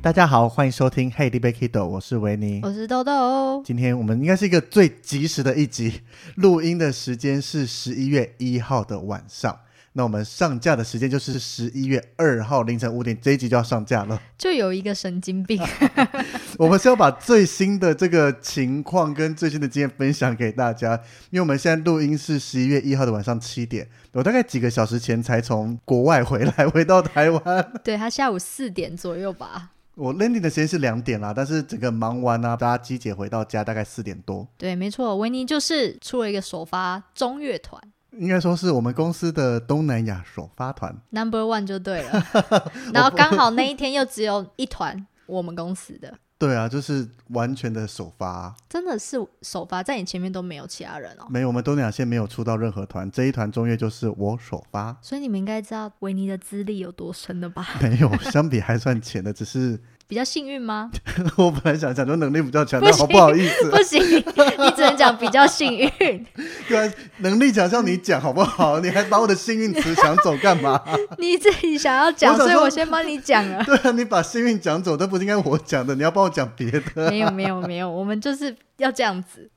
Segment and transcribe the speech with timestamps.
[0.00, 3.60] 大家好，欢迎收听《Hey, d b Kido》，我是维尼，我是豆豆。
[3.64, 6.00] 今天我们应该是一个最及时的一集，
[6.36, 9.58] 录音的时间是十一月一号的晚上，
[9.94, 14.22] 那我们上架的时间就是十一月二号凌晨五点，这一集就要上架了。
[14.38, 15.60] 就有一个神经病，
[16.58, 20.94] 我们是要把最新的这个情况跟最新的经验分享给大家，
[21.30, 27.72] 因为我们现在录音是十一月一号的晚上七点，我大概几个小时前才从国外回来，回到台湾。
[27.82, 29.72] 对他下午四点左右吧。
[29.98, 34.46] 我 landing 的时间是两点啦，但是整个忙完啊，大家集结回到家大概四点多。
[34.56, 37.82] 对，没错，维尼就是出了一个首发中乐团，
[38.12, 42.24] 应该说是我们公司的东南亚首发团，Number One 就对了。
[42.94, 46.14] 然后刚好那一天又只有一团我们公司的。
[46.38, 51.26] 对啊，就是完全的首发，真的是首发，在你前面都没有其他人哦。
[51.28, 54.96] 没有，我们东南亚线没有出到任何团，这一团中越就是我首发。
[55.02, 57.66] 所以你们应该知道维尼的资历有多深了吧？
[57.82, 59.80] 没有，相比还算浅的，只是。
[60.08, 60.90] 比较幸运吗？
[61.36, 65.88] 我本来想讲说能力比较强，但好不好意思， 不行，你只能讲比较幸运。
[66.66, 68.80] 对啊，能力强，像你讲好不好？
[68.80, 70.82] 你还把我的幸运词抢走干嘛？
[71.18, 73.62] 你自己想要讲，所以我先帮你讲了。
[73.64, 75.94] 对啊，你把幸运讲走，都不是应该我讲的？
[75.94, 77.10] 你要帮我讲别的？
[77.10, 79.50] 没有，没有，没有，我们就是要这样子。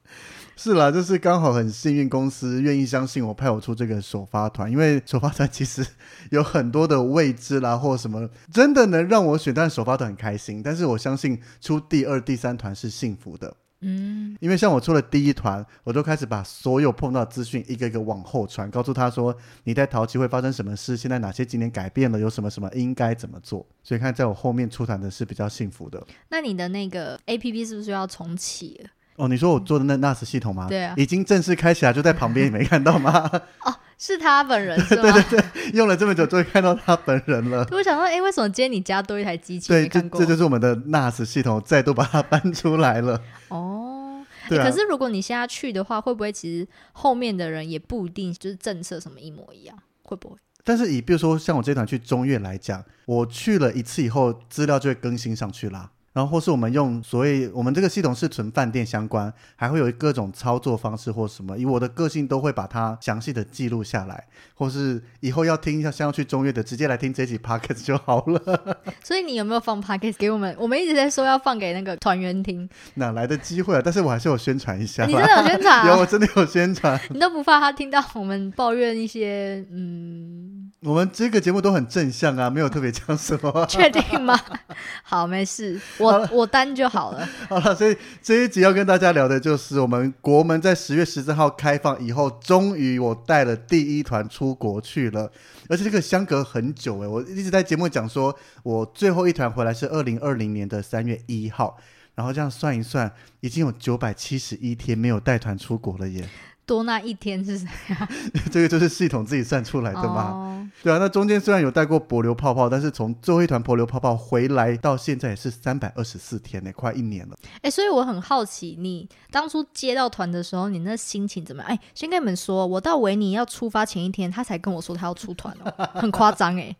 [0.63, 4.71] 是啦，就是刚好很幸运，公司愿意相信我，派我出这个首发团。
[4.71, 5.83] 因为首发团其实
[6.29, 10.61] 有很多的未知啦，或什么，真的能让我选，但首发团很开心。
[10.61, 13.51] 但是我相信出第二、第三团是幸福的。
[13.79, 23.65] 嗯，因为像我出了第一团，我就开始把所有碰到资讯一个一个往后传，告诉他说你在淘气会发生什么事，现在哪些景点改变了，有什么什么应该怎么做。
[23.81, 26.05] 所以看在我后面出团的是比较幸福的。
[26.29, 28.89] 那你的那个 A P P 是不是要重启了？
[29.17, 30.67] 哦，你说我做的那 NAS 系统吗？
[30.67, 33.29] 对啊，已经正式开起来，就在旁边，你没看到吗？
[33.63, 37.67] 哦，是他本人，对对对，用了这么久，终于看到他本人了。
[37.71, 39.67] 我想说，哎，为什么今天你家多一台机器？
[39.67, 43.21] 对，这这就是我们的 NAS 系统，再度把它搬出来了。
[43.49, 44.57] 哦，对。
[44.57, 49.77] 可是如果你现在去的话，会不会其实后面的人也不一定就是政策什么一模一样？
[50.03, 50.35] 会不会？
[50.63, 55.91] 但是以比如说像我这团去中越来讲，我去了一次以后，资料就会更新上去啦。
[56.13, 68.77] 然后或是我们用所谓我们这个系统是纯饭店相关，还会有各种操作方式或什么，以我的个性都会把它详细的记录下来，或是以后要听一下想要去中越的，直接来听这集 podcast 就好了。
[69.03, 70.55] 所以你有没有放 podcast 给我们？
[70.59, 73.81] 我们一直在说要放给那个团员听，哪来的机会啊？
[73.83, 75.05] 但是我还是有宣传一下。
[75.05, 75.87] 你真的有宣传？
[75.87, 76.99] 有，我真的有宣传。
[77.09, 80.60] 你都不怕他听到我们抱怨一些嗯？
[80.83, 83.65] 我们这个节目都很正向啊，没有特别讲什么。
[83.69, 84.35] 确定吗？
[85.03, 87.29] 好，没事，我我担就好了。
[87.47, 95.31] 好了，所以这一集要跟大家聊的就是我们国门在十月十四号开放以后，终于我带了第一团出国去了，
[95.69, 101.77] 而且这个相隔很久哎，我一直在节目讲说，我最后一团回来是二零二零年的三月一号，
[102.15, 106.27] 然后这样算一算，已经有九百七十一天没有带团出国了耶。
[106.71, 107.67] 多那一天是谁
[107.99, 108.07] 啊？
[108.49, 110.65] 这个就是系统自己算出来的嘛。
[110.81, 117.35] 对啊，那中间虽然有带过柏流泡泡，但是从最后一团柏流泡泡回来到现在也是三百二十四天呢，快一年了。
[117.61, 121.69] 哎，所以我很好奇，你当初接到团的时候，你那心情怎么样？
[121.69, 126.73] 哎，先跟你们说，我到维尼要出发前一天，他才跟我说他要出团哦， 很夸张哎。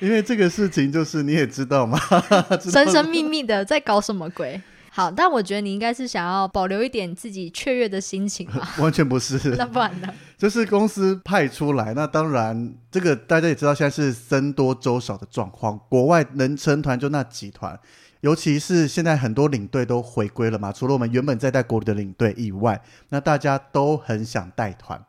[0.00, 1.96] 因为这个事情就是你也知道嘛，
[2.60, 4.60] 神神秘秘的在搞什么鬼？
[4.90, 8.74] 好，但我觉得你应该是想要保留一点自己雀跃的心情吧？
[8.78, 10.08] 完全不是， 那不然呢？
[10.36, 15.78] 就是公司派出来，那当然这个大家也知道，现在是僧多粥少的状况。
[15.88, 17.78] 国外能成团就那几团，
[18.20, 25.04] 尤其是现在很多领队都回归了嘛，除了我们原本在带国旅的领队以外，那大家都很想带团。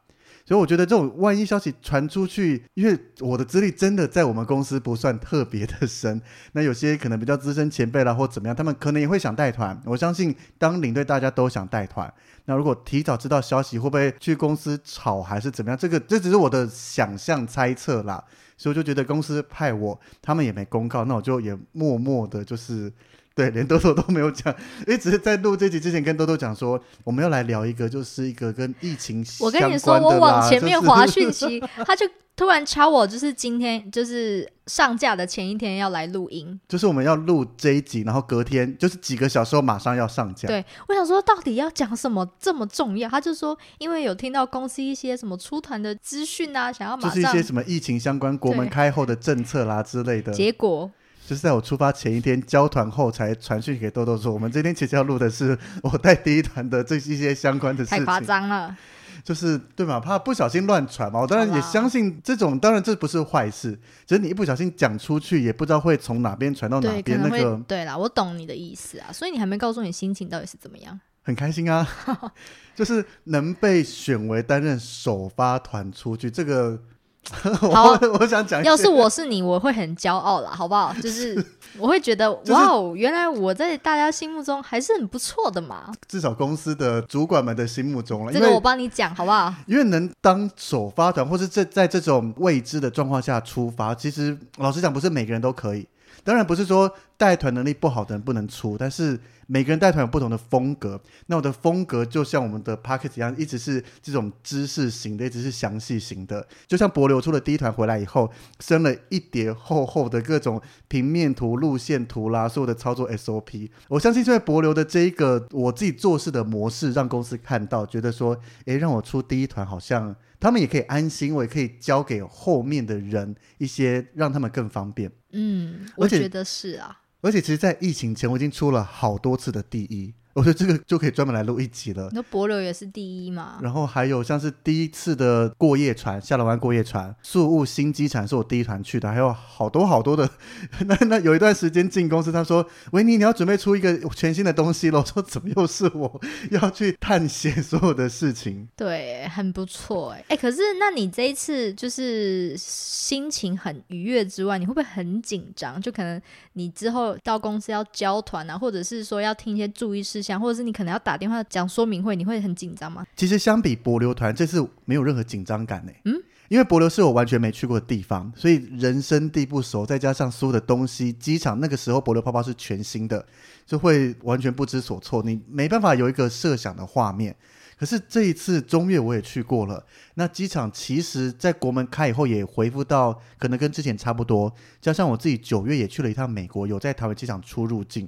[0.50, 6.20] 所以我觉得这种万一消息传出去，因为我的资历真的在我们公司不算特别的深，
[6.54, 9.80] 那有些可能比较资深前辈啦或怎么样，他们可能也会想带团。
[9.86, 12.12] 我相信当领队大家都想带团，
[12.46, 15.78] 那如果提早知道消息，会不会去公司吵还是怎么样？
[15.78, 18.24] 这个这只是我的想象猜测啦，
[18.58, 22.92] 所以我就觉得公司派我，他们也没公告，那我就也默默的，就是。
[23.40, 24.54] 对，连豆豆都没有讲，
[24.86, 32.06] 一直在录这集之前跟豆豆讲说，我们要来聊一个，就是一个跟疫情我跟你说，我往前面滑讯息，他就
[32.36, 36.60] 突然敲我，就是今天就是上架的前一天要来录音。
[36.68, 40.48] 就是我们要录这一集，然后隔天就是几个小时后马上要上架。
[40.48, 43.10] 对，我想说到底要讲什么这么重要？
[43.10, 47.44] 他就说，因为有听到公司一些什么出团的资讯啊，想要马上就是一些。
[47.44, 50.92] 什么疫情相关、国门对开后的政策啦之类的，结果
[51.30, 58.76] 就是在我出发前一天交团后才传讯给豆豆说，我们今天其实要录的是我带第一团的这一些相关的事情太夸，张了，
[59.24, 61.20] 就是对嘛，怕不小心乱传嘛。
[61.20, 63.78] 我当然也相信这种，当然这不是坏事，
[64.08, 67.62] 只是你一不小心讲出去，也不知道会从哪边传到哪边那个。
[67.68, 71.00] 对啦，我懂你的意思啊，所以你还没告诉你心情到底是怎么样。
[71.22, 71.88] 很开心啊，
[72.74, 76.82] 就是能被选为担任首发团出去，这个
[77.32, 80.94] 好我 我想讲，要是我是你，我会很骄傲啦，好不好？
[81.02, 81.44] 就是
[81.78, 85.92] 我会觉得，是哇哦，原来我在大家心目中还是很不错的嘛。
[86.08, 89.54] 至少公司的主管们的心目中了，因这个我帮你讲，好不好？
[89.68, 95.88] 因为能当首发团，或是这在这种未知的状况下出发，其实老实讲，不是每个人都可以。
[96.24, 99.20] 当然不是说带团能力不好的人不能出，但是
[99.52, 101.02] 每个人带团有不同的风格。
[101.26, 106.48] 那我的风格就像我们的 p a c k e t 一样，一直是这种知识型的，一直是详细型的。
[106.68, 113.70] 就像博流出了第一团回来以后，生了一叠厚厚的各种平面图、路线图啦，所有的操作 SOP。
[113.88, 120.16] 我相信，因为博流的这一个我自己做事的模式，让公司看到，觉得说，诶，让我出第一团好像。
[120.42, 125.12] 他们也可以安心，我也可以交给后面的人一些，让他们更方便。
[125.34, 126.99] 嗯，我觉得是啊。
[127.22, 132.10] 而且，其实，在疫情前，我已经出了好多次的第一，我觉得这个就可以专门来录一集了。
[132.14, 133.60] 那博流也是第一嘛？
[133.62, 140.30] 然后还有像是第一次的过夜船，下龙湾过夜船，宿务新机场是我第一团去的，还有好多好多的。
[140.86, 146.22] 那那有一段时间进公司，他说：“维尼，你要准备出一个全新的东西了。”我说：“怎么又是我
[146.52, 155.82] 要去探险所有的事情？”对，很不错哎哎，可是那你这一次就是心情很愉悦之外，你会不会很紧张？
[155.82, 156.22] 就可能
[156.54, 163.06] 你之后到公司要交团啊，或者是说要听一些注意事项，或者是你可能要打电话讲说明会，你会很紧张吗？
[163.16, 165.92] 其实相比博流团，这次没有任何紧张感呢。
[166.06, 166.14] 嗯，
[166.48, 173.26] 因为博流是我完全没去过的地方，所以人生地不熟，再加上所有的东西，机场那个时候博流泡泡是全新的，
[173.66, 177.36] 就会完全不知所措，你没办法有一个设想的画面。
[177.78, 179.82] 可是这一次中越我也去过了，
[180.16, 188.06] 那机场其实在国门开以后也恢复到可能跟之前差不多，加上我自己九月也去了一趟美国，有在台湾机场出入境，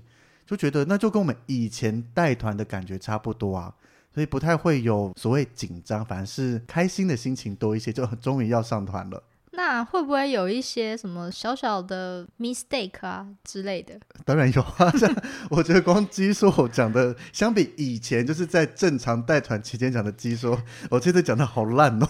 [0.51, 3.73] 就觉得那就跟我们以前带团的感觉差不多啊。
[4.13, 9.23] 所以不太会有所谓紧张，反而是开心的心情多一些，就终于要上团了。
[9.53, 13.97] 那会不会有一些什么小小的 mistake 啊之类的？
[14.25, 15.09] 当然有啊，像
[15.49, 22.07] 我觉得光基说我讲的，相比以前就是在正常带团期间讲的基说，我这次讲的好烂哦。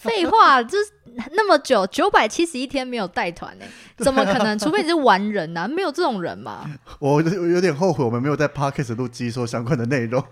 [0.00, 0.76] 废话，这
[1.32, 3.64] 那么久，九百七十一天没有带团呢，
[3.98, 4.58] 怎么可能？
[4.58, 6.64] 除非你是完人呐、没有这种人嘛，
[7.00, 10.22] 我有有点后悔，我们没有在 podcast 录机说相关的内容，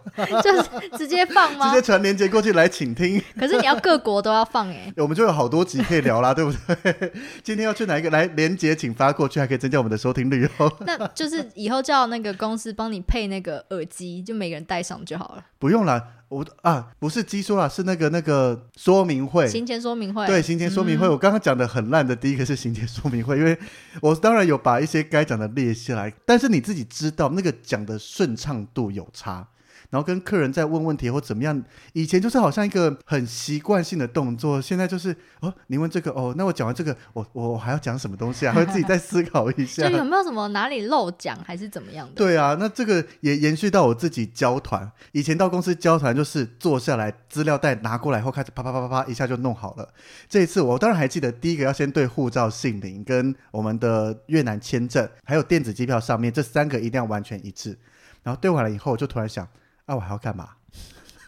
[0.42, 1.82] 就是直接放吗直接？
[1.86, 7.12] 传链接过去来请听，可是你要各国都要放哎，我们就有好多集可以聊啦，对不对？
[7.42, 10.72] 今天要去哪一个来连接，请发过去，还可以增加我们的收听率哦。
[10.80, 15.44] 那就是以后叫那个公司帮你配那个耳机，就每个人戴上就好了。
[15.58, 19.46] 不用啦，我啊不是鸡说啦，是那个那个说明会。
[19.48, 23.56] 行前说明会，对，行前说明会，嗯我刚刚讲的很烂的第一个是行前说明会，因为
[24.00, 29.46] 我当然有把一些该讲的列下来，但是你自己知道那个讲的顺畅度有差。
[29.96, 38.52] 然后跟客人在问问题或怎么样，以前就是好像一个很习惯性的动作，现在就是哦，你问这个哦，那我讲完这个，我我我还要讲什么东西啊？
[38.52, 39.88] 会自己再思考一就下。
[39.96, 42.12] 有没有什么哪里漏讲还是怎么样的？
[42.14, 44.92] 对啊，那这个也延续到我自己交团。
[45.12, 49.88] 以前到公司交团就是坐下来，资料袋拿过来后开始啪啪啪啪啪一下就弄好了。
[50.28, 57.78] 这一次我当然还记得，第一个要先对护照姓名、跟我们的越南签证，还有电子机票上面这三个一定要完全一致。
[58.22, 59.46] 然后对完了以后，我就突然想，
[59.86, 60.50] 啊，我还要干嘛？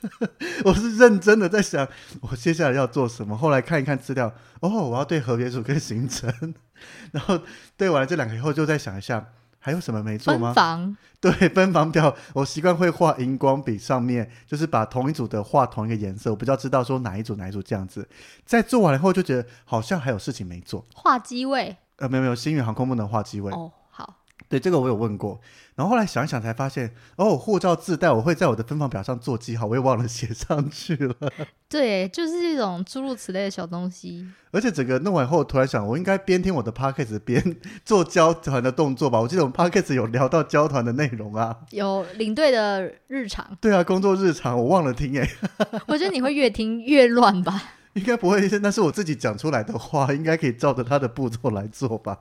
[0.65, 1.89] 我是认真的在想，
[2.21, 3.37] 我接下来要做什么。
[3.37, 6.33] 后来看一看资料，哦，我要对合别组跟行程，
[7.11, 7.41] 然后
[7.77, 10.53] 对完了这两个以后，就再想一下，还有什么没做吗？
[10.53, 18.09] 分房 对，分房表我习惯会画荧光笔，上面就是把同一组的画同一个颜色，我比较知道说哪一组哪一组这样子。
[18.45, 20.87] 在做完了以后就觉得好像还有事情没做。
[20.95, 23.53] 画机位呃，没有没有，星宇航空不能画机位。
[23.53, 23.78] 哦，好，
[24.49, 25.39] 对，这个我有问过，
[25.75, 31.15] 然后后来想一想才发现，哦，护照自带，我会在我的分房表上做记号，我也忘了写上去了。
[31.69, 34.27] 对，就是这种诸如此类的小东西。
[34.51, 39.21] 而且整个弄完后，突然想，我应该边听我的 podcast 边 做交团的动作吧？
[39.21, 41.55] 我记得我们 podcast 有聊到交团的内容啊。
[41.73, 45.29] 有领队的日常，对啊，工作日常我忘了听诶，
[45.87, 47.63] 我觉得你会越听越乱吧。
[47.93, 52.19] 应该不会，那是我自己讲出来的话，应该可以照着他的步骤来做吧？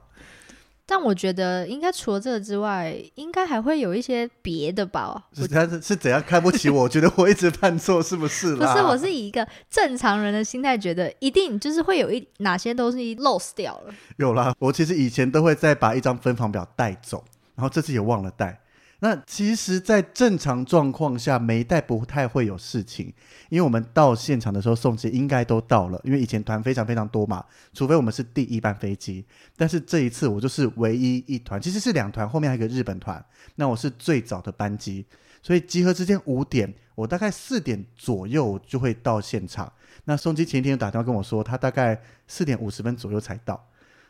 [0.90, 5.22] 但我觉得应该除了这个之外，应该还会有一些别的吧。
[5.34, 6.84] 是他是是怎样看不起我？
[6.84, 8.74] 我觉得我一直犯错，是不是啦？
[8.74, 13.94] 不是，我是以一个正常人的心态，觉得一定就是会有一哪些东西 lost 掉了。
[14.16, 17.22] 有啦，我其实以前都会再把一张分房表带走，
[17.56, 18.62] 然后这次也忘了带。
[19.00, 23.14] 那其实，在正常状况下，没带不太会有事情，
[23.50, 29.24] 因为我们到现场的时候送机应该都到了，因为以前团非常非常多嘛，除非我们是第一班飞机。
[29.56, 33.24] 但是这一次我就是唯一一团，其实是两团，后面还有一个日本团。
[33.56, 35.06] 那我是最早的班机，
[35.44, 39.72] 所以集合之间五点，我大概四点左右就会到现场。
[40.06, 43.64] 那送机前一天打电话跟我说，他大概四点五十分左右才到。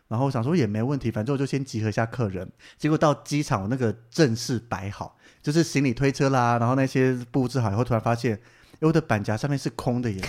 [0.08, 2.50] 然后想说也没问题，反正我就先集合一下客人。
[2.78, 8.40] 结果到机场，我那个正式摆好，就是行李推车啦，然后那些布置好以后，突然发现，
[8.80, 10.22] 我的板夹上面是空的耶，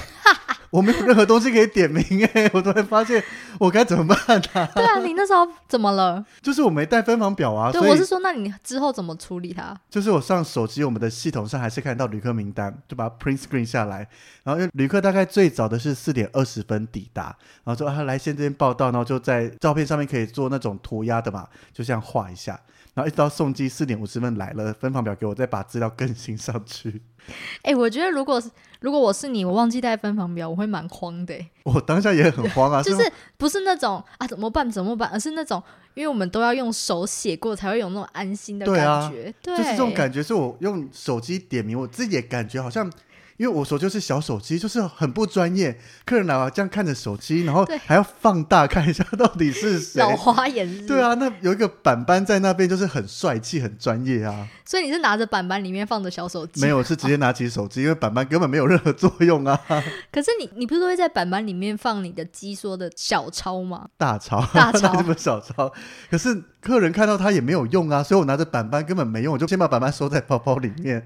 [0.71, 3.23] 我没有任何东西可以点名哎， 我突然发现
[3.59, 4.69] 我该怎么办啊？
[4.75, 6.25] 对啊，你那时候怎么了？
[6.43, 9.75] 就是我没带分房表啊，对，我是说，那你之后怎么处理它？
[9.89, 14.07] 就是我上手机，我们的系统上还是看得到旅客名单，就把它 print screen 下来。
[14.45, 22.61] 然后因为旅客大概最早的是四点二十分抵达，然后说啊来先这边报到，然后就在照片上面可以做那种涂鸦的嘛，就这样画一下。
[22.95, 27.01] 然后一直到送机四点五十分来了，分房表给我，再把资料更新上去。
[27.63, 35.63] 哎、我觉得如果是如果我是你，我忘记带分房表，我会蛮慌的、欸我当下也很慌啊， 就是不是那种啊怎么办怎么办，而是那种
[35.95, 39.35] 因为我们都要用手写过，才会有那种安心的感觉。
[39.43, 42.91] 对，就是这种感觉，是我用手机点名，我自己也感觉好像，
[43.39, 45.79] 因为我手就是小手机，就是很不专业。
[46.05, 50.01] 客人来了，这样看着手机，然后还要放大看一下到底是谁。
[50.01, 54.47] 老花眼对，啊，那有一个板板在那边，就是很帅气、很专业啊。
[54.65, 59.59] 所以你是拿着板板里面放着小手机，没有，是直接拿起手机，因为板板根本没有任何作用啊。
[60.13, 63.87] 可是你你不是都会在板板里面放你的鸡说的小抄吗？
[63.97, 65.73] 大抄，大钞 那不是小钞。
[66.11, 70.97] 可是客人看到它也没有用啊，所以我拿着板板根本没用，我就先把板板收在包包里面。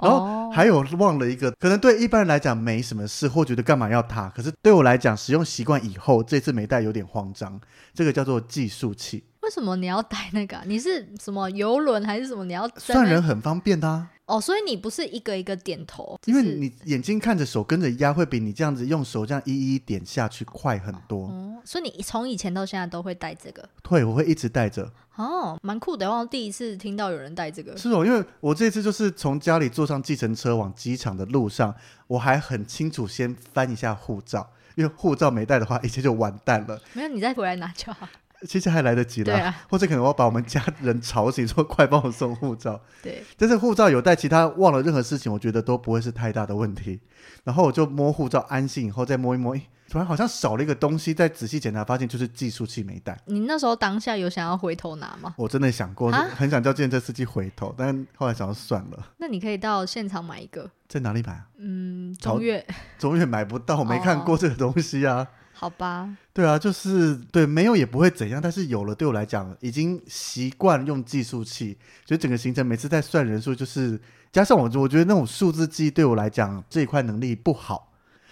[0.00, 7.60] 然后哦还有忘了一个，可能对一般人来讲没什么事，或觉得干嘛要它，可是对我来讲，使用习惯以后，这次没带有点慌张。
[7.92, 12.44] 这个叫做计数器，为什么你要带那个啊、你是什么游轮还是什么？
[12.44, 21.26] 你要算人很方便的、啊，哦，所以你不是一个一个点头，因为你眼睛看着手跟着压，会比你这样子用手这样一一点下去快很多。
[21.26, 24.88] 哦，所以你从以前到现在都会带这个对，我会一直带着。
[25.16, 26.10] 哦，蛮酷的。
[26.10, 31.74] 我第一次听到有人带这个，是哦，因为我这次就是从家里坐上计程车往机场的路上，
[32.06, 36.80] 我还很清楚先翻一下护照，因为护照没带的话，一切就完蛋了。
[36.92, 38.08] 没有你再回来拿就好。
[38.46, 42.80] 其实还来得及啦，啊，或者可能我要把我们家人吵醒，说快帮我送护照。
[43.02, 47.00] 对，但是护照有带，其他忘了任何事情，我觉得都不会是太大的问题。
[47.44, 53.18] 然后我就摸护照，安心以后再摸一摸，诶突然好像少了一个东西，再仔细检查发现就是计数器没带。
[53.26, 55.34] 你那时候当下有想要回头拿吗？
[55.36, 61.46] 我真的想过，啊很想叫计程车司机回头，但后来想要算了，那你可以到现场买一个，在哪里买啊？
[61.58, 62.64] 嗯，好中越，
[62.98, 65.26] 中越买不到，没看过这个东西啊。
[65.60, 71.76] 好吧，对啊，就是对，没有也不会怎样，但是有了，对我来讲已经习惯用计数器，
[72.06, 74.00] 所以整个行程每次在算人数，就是
[74.32, 77.89] 加上我，我觉得那种数字记忆对我来讲这一块能力不好。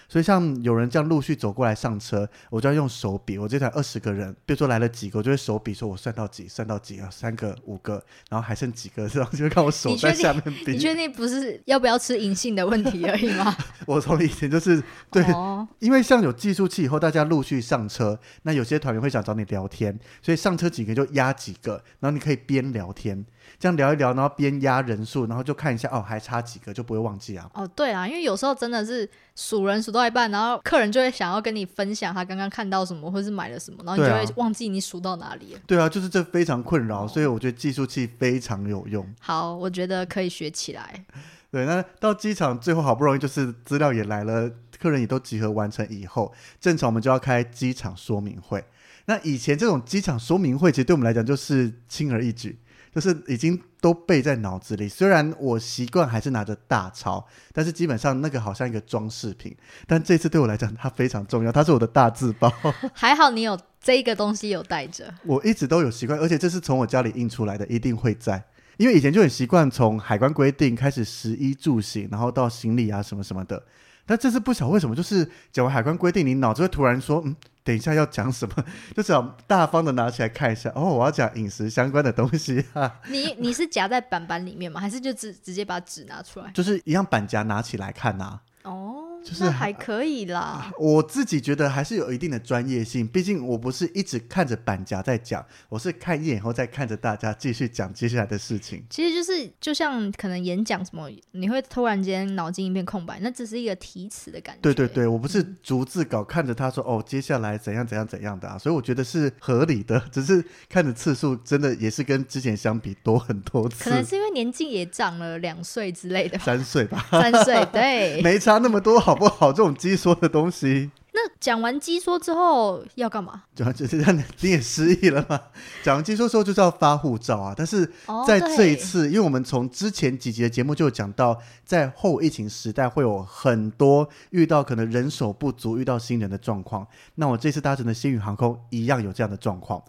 [0.09, 3.37] 所以像有人这样陆续走过来上车，我就要用手比。
[3.37, 10.71] 我这台二十个人，比如说来了几个，我就会手比，说我算到几，算到几啊，三个、五个，然后还剩几个，然后就会看我手在下面比。
[10.71, 13.55] 你确定不是要不要吃银杏的问题而已吗？
[13.85, 23.23] 我从以前就是对哦，因为像有计数器以后，大家陆续上车，那有些团员会想找你聊天，所以上车几个就压几个，然后你可以边聊天，
[23.59, 27.49] 这样聊一聊，然后边压人数，然后就看一下哦，还差几个，就不会忘记啊。
[27.53, 35.59] 哦，对啊，因为有时候真的是数人数到一半，然后客人就会想要跟你分享他刚刚看到什么，或是买了什么，然后你就会忘记你数到哪里了。
[35.67, 39.05] 对啊，就是这非常困扰，所以我觉得计数器非常有用。
[39.19, 41.03] 好，我觉得可以学起来。
[41.51, 44.49] 对，那到机场最后好不容易就是资料也来了，
[44.79, 48.63] 客人也都集合完成以后，正常我们就要开机场说明会。
[49.05, 52.59] 那以前这种机场说明会，其实对我们来讲就是轻而易举，
[52.93, 54.87] 就是已经都背在脑子里。
[54.87, 59.55] 虽然我习惯还是拿着大钞，但是基本上那个好像一个装饰品。
[59.87, 62.51] 但这次对我来讲，它非常重要，它是我的大字包。
[62.93, 68.43] 还好你有这个东西有带着，我一直都有习惯，而且这是从我家里印出来的，一定会在。
[68.77, 73.61] 因为以前就很习惯从海关规定开始，食衣住行，然后到行李啊什么什么的。
[74.05, 77.35] 但这次不晓得为什么，就是讲完海关规定，你脑子会突然说，嗯，
[77.69, 78.65] 等一下要讲什么，
[78.97, 80.71] 就是要大方的拿起来看一下。
[80.73, 82.99] 哦，我要讲饮食相关的东西啊。
[83.09, 84.81] 你你是夹在板板里面吗？
[84.81, 86.49] 还是就直直接把纸拿出来？
[86.51, 88.39] 就是一样板夹拿起来看呐。
[88.63, 88.98] 哦。
[89.23, 98.83] 就是那还可以啦， 我自己觉得还是有一定的专业性，毕竟我不是一直看着板夹在讲，我是看一眼后再看着大家继续讲接下来的事情。
[98.89, 104.61] 其实就是就像可能演讲什么，你会突然间脑筋一片空白，那只是一个提词的感觉。
[104.61, 113.83] 对对对，我不是逐字稿看着他说哦，接下来怎样怎样怎样的啊，所以我觉得是合理的， 只是看的次数真的也是跟之前相比多很多次。
[113.83, 118.99] 可能是因为年纪也长了两岁之类的，三岁吧，三岁 对，没差那么多。
[119.09, 119.51] 好不好？
[119.51, 123.41] 这种鸡说的东西，那讲完鸡说之后要干嘛？
[123.55, 125.41] 讲完就是让你也失忆了吗？
[125.81, 127.51] 讲完鸡说之后就是要发护照啊！
[127.57, 127.91] 但是
[128.27, 131.35] 在这一次，因为我们从之前几集的节目就有讲到，
[131.65, 136.85] 在后疫情时代会有很多遇到可能人手不足、遇到新人的状况。
[137.15, 139.81] 那我这次搭乘的新宇航空一样有这样的状况，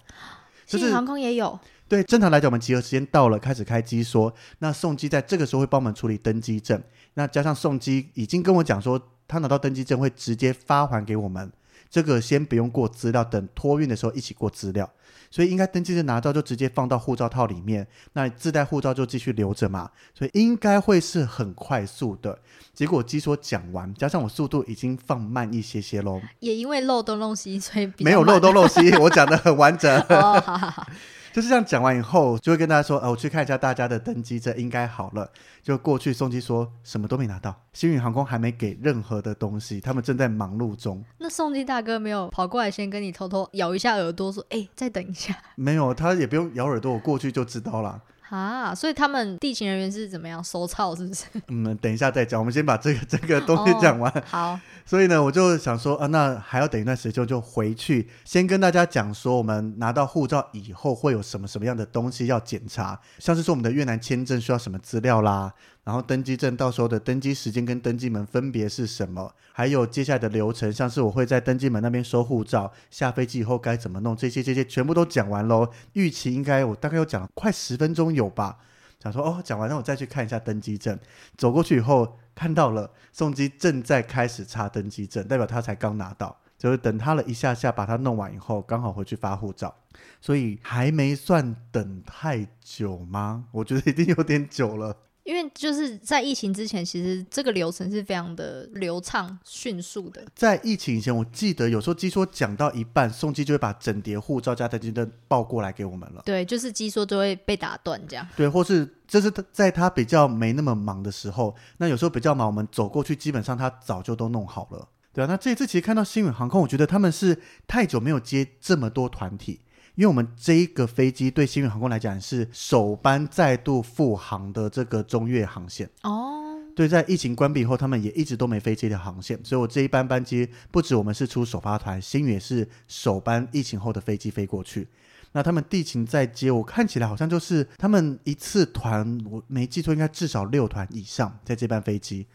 [0.64, 1.60] 新宇航空也有。
[1.90, 6.80] 对，正常来讲，我们集合时间到了，开始开机说，那送机在这个时候会帮我们处理登机证。
[7.14, 11.50] 那加上送机已经跟我讲说，他拿到登机证会直接发还给我们，
[11.90, 14.88] 这个先不用过资料，等托运的时候一起过资料。
[15.32, 19.90] 所以应该登机证拿到就直接放到护照套里面，那自带护照就继续留着嘛。
[20.14, 22.38] 所以应该会是很快速的。
[22.72, 26.20] 结果机说讲完，加上我速度已经放慢一些些喽。
[26.38, 29.92] 也因为漏洞漏西，所以没有漏洞漏西，我讲的很完整。
[30.08, 30.86] 哦，好好好。
[31.32, 35.30] 就是这样讲完以后，就会跟大家说：“呃，我去看一下大家的登机证，应该好了。”
[35.62, 41.04] 就过去送机，说什么都没拿到，星宇航空还没给任何的东西，他们正在忙碌中。
[41.18, 48.02] 那送机大哥没有跑过来先跟你偷偷咬一下耳朵，说：“哎，再等一下。”没有，他也不用咬耳朵，我过去就知道了。
[48.30, 50.94] 啊，所以他们地勤人员是怎么样收操？
[50.96, 51.24] 是不是？
[51.48, 54.10] 嗯，等一下再讲，我们先把这个 这个东西讲完。
[54.26, 54.58] 好。
[54.86, 65.52] 所以呢，我就想说啊，那还要等一段时间，就回去先跟大家讲说，我们拿到护照以后会有什么什么样的东西要检查，像是说我们的越南签证需要什么资料啦，
[65.90, 75.68] 然后登机证到时候的登机时间跟登机门分别是什么，还有接下来的流程，像是我会在登机门那边收护照，下飞机以后该怎么弄，这些这些全部都讲完喽。
[75.94, 78.58] 预期应该我大概有讲快十分钟有吧。
[79.02, 80.96] 想说哦，讲完，那我再去看一下登机证。
[81.36, 86.38] 走过去以后，看到了送机正在开始插登机证，代表他才刚拿到。
[86.56, 89.74] 就是等他了一下下，把它弄完以后，刚好回去发护照，
[90.20, 93.46] 所以还没算等太久吗？
[93.50, 94.96] 我觉得已经有点久了。
[95.30, 100.20] 因为就是在疫情之前，其实这个流程是非常的流畅、迅速的。
[100.34, 106.22] 在疫情以前，我记得有时候机说讲到一半，送机就会把整叠护照加登机证报过来给我们了。
[106.24, 108.26] 对，就是机说就会被打断这样。
[108.36, 114.88] 对，或是这是在他比较没那么忙的时候，那有时候比较忙，我们走过去，基本上他早就都弄好了。
[115.12, 119.60] 对啊，那这一次其实看到新宇航空，我觉得他们是太久没有接这么多团体。
[120.00, 134.88] 因为我们这一个飞机对新宇航空来讲是首班再度复航的这个中越航线哦，对，在疫情关闭以后，他们也一直都没飞这条航线，所以我这一班班机不止我们是出首发团，新宇也是首班疫情后的飞机飞过去。
[135.32, 142.26] 那他们地勤在接，我看起来好像就是他们一次团，我没记错，应该至少六团以上在这班飞机。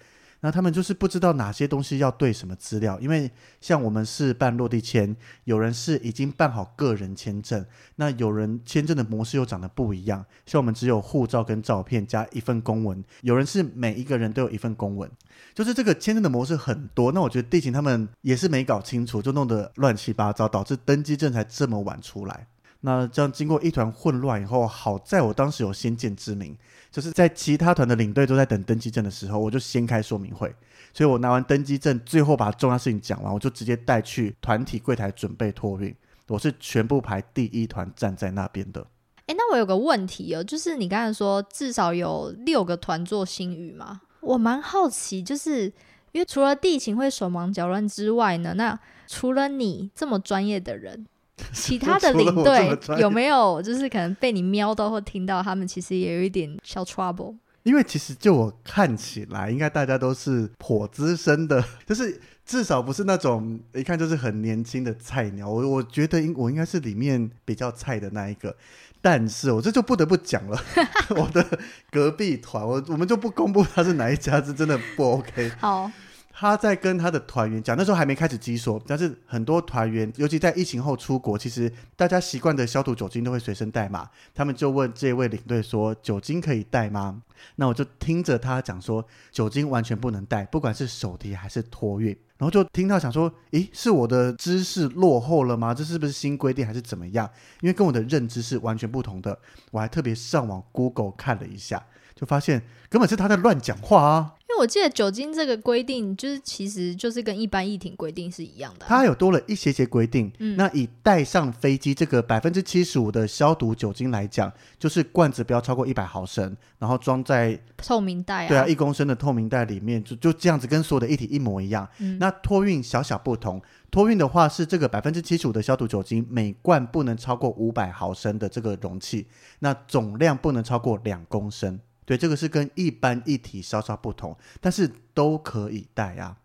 [0.41, 15.09] 那他们就是不知道哪些东西要对什么资料，因为像我们是办落地签，有人是已经办好个人签证，那有人签证的模式又长得不一样，像我们只有护照跟照片加一份公文，有人是每一个人都有一份公文，
[15.53, 17.11] 就是这个签证的模式很多。
[17.11, 22.47] 那我觉得地勤他们也是没搞清楚，就弄得乱七八糟，导致登机证才这么晚出来。
[22.85, 26.55] 那这样经过一团混乱以后，好在我当时有先见之明。
[26.91, 30.55] 就是在其他团的领队都在等登机证的时候，我就先开说明会，
[30.93, 35.93] 所以我拿完登机证，最后把重要事情讲完，我就直接带去团体柜台准备托运。
[36.27, 38.87] 我是全部排第一团站在那边的。
[39.25, 43.99] 哎，那我有个问题哦，就是你刚才说至少有六个团做新语吗？
[44.21, 45.65] 我蛮好奇，就是
[46.13, 51.05] 因为除了地勤会手忙脚乱之外呢，那除了你这么专业的人。
[51.53, 57.35] 其他 的领队有没有就是可能被你瞄到或听到，他们其实也有一点小 trouble？
[57.63, 65.49] 因为其实就我看起来，应该大家都是颇资深的， 就是至少不是那种一看就是很年轻的菜鸟。
[65.49, 68.55] 我我觉得应我应该是里面比较菜的那一个，
[69.01, 70.63] 但是我这就不得不讲了，
[71.17, 71.43] 我的
[71.89, 75.49] 隔壁团，我我们就不公布他是哪一家，是真的不 OK。
[75.57, 75.91] 好，
[76.37, 84.09] 他在跟他的团员讲，那时候还没开始基所，但是很多团员，尤其在疫情后出国，其实大家习惯的消毒酒精都会随身带嘛。
[84.33, 87.23] 他们就问这位领队说：“酒精可以带吗？”
[87.55, 92.09] 那我就听着他讲说，酒精完全不能带，不管是手提还是托运。
[92.37, 95.73] 然后就听到想说，诶，是我的知识落后了吗？
[95.73, 97.29] 这是不是新规定还是怎么样？
[97.61, 99.39] 因为跟我的认知是完全不同的。
[99.71, 101.81] 我还特别上网 Google 看了一下，
[102.13, 104.34] 就发现根本是他在乱讲话啊。
[104.59, 110.31] 我记得酒精这个规定，就是其实就是跟一般议庭规定是一样的啊、它有多了一些些规定。
[110.39, 121.87] 嗯那以带上飞机这个百分之七十五的消毒酒精来讲，就是罐子不要超过一百毫升，然后装在透明袋啊，对啊一公升的透明袋里面，就就这样子跟所有的液体一模一样。
[121.99, 129.27] 嗯那托运小小不同，托运的话是这个百分之七十五的消毒酒精，每罐不能超过五百毫升的这个容器，
[129.59, 131.79] 那总量不能超过两公升。
[132.05, 136.37] 对，这个是跟一般议题稍稍不同，但是都可以带啊。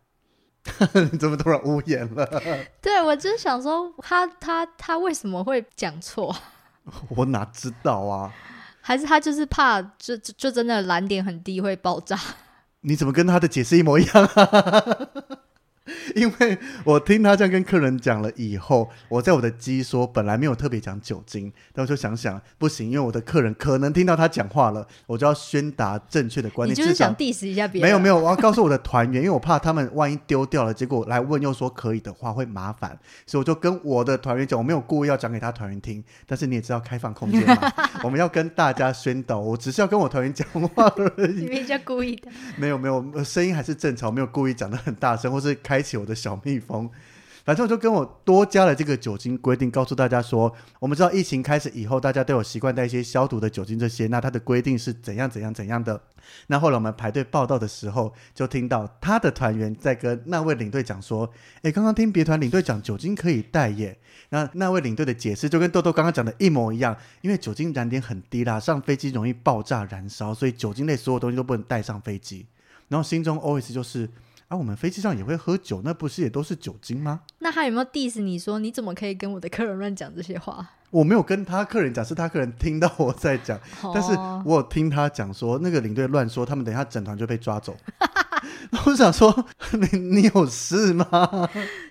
[1.11, 2.27] 你 怎么突然无言了？
[2.83, 6.35] 对我就是想说他他他为什么会讲错？
[7.11, 8.33] 我哪知道啊？
[8.83, 12.19] 还是他就是怕就就就真的蓝点很低会爆炸？
[12.83, 14.85] 你怎么跟他的解释一模一样啊？
[16.15, 26.73] 因为我听他这样跟客人讲了以后，我在我的机说本来没有特别讲酒精，但我就想想不行，因为我的客人可能听到他讲话了，我就要宣达正确的观念。
[26.73, 27.89] 你就是想 diss 一下别人？
[27.89, 37.73] 没有没有， 我要告诉我的团员，因为我怕他们万一丢掉了，结果来问又说可以的话会麻烦，所以我就跟我的团员讲，我没有故意要讲给他团员听，但是你也知道开放空间嘛，
[38.05, 41.49] 我们要跟大家宣导，我只是要跟我团员讲话而已你。
[41.49, 42.31] 们家故意的。
[42.57, 46.89] 没有没有，呃声音还是正常，没有故意讲的很大声，或是开开启我的小蜜蜂。
[47.43, 55.99] 反正我就跟我多加了这个酒精规定，告诉大家说，我们知道疫情开始以后，大家都有习惯带一些消毒的酒精这些，那它的规定是怎样怎样怎样的。
[56.49, 61.29] 那后来我们排队报道的时候，就听到他的团员在跟那位领队讲说
[61.63, 72.47] ：“诶，刚刚听别团领队讲酒精可以带耶。”那那位领队的解释就跟豆豆刚刚讲的一模一样，因为酒精燃点很低啦，上飞机容易爆炸燃烧，所以酒精类所有东西都不能带上飞机。
[72.89, 74.09] 然后心中 always 就是
[74.51, 77.21] 啊，我们飞机上也会喝酒，那不是也都是酒精吗？
[77.39, 80.67] 那他有没有 diss 你说你怎么可以跟我的客人乱讲这些话？
[80.91, 83.57] 我没有跟他客人讲，是他客人听到我在讲，
[83.95, 87.77] 但是哦我有听他讲说，那个领队乱说，他们等一下整团就被抓走。
[88.87, 89.47] 我想说，
[89.93, 91.49] 你你有事吗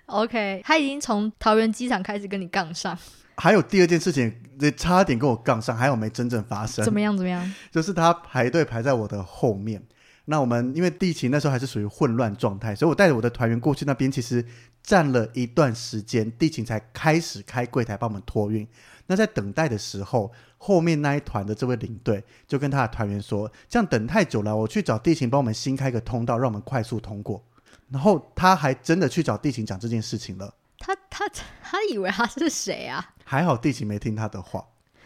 [0.07, 2.97] ？OK，他已经从桃园机场开始跟你杠上，
[3.37, 6.93] 还有第二件事情，这差点跟我杠上，还有没真正发生怎。
[6.93, 7.15] 么样？
[7.15, 7.53] 怎么样？
[7.71, 9.81] 就是他排队排在我的后面。
[10.29, 14.45] 那我们因为地勤那时候还是属于混乱状态，所以我带着我的团员过去那边，其实
[14.83, 18.67] 站了一段时间，地勤才开始开柜台帮我们托运。
[19.07, 27.43] 那在等待的时候，后面那一团的这位领队就跟他的团员说：“这样等太久了，我去找地勤帮我们新开个通道，让我们快速通过。”
[27.89, 30.53] 然后他还真的去找地勤讲这件事情了。
[30.77, 31.27] 他他
[31.63, 33.13] 他以为他是谁啊？
[33.25, 34.63] 还好地勤没听他的话，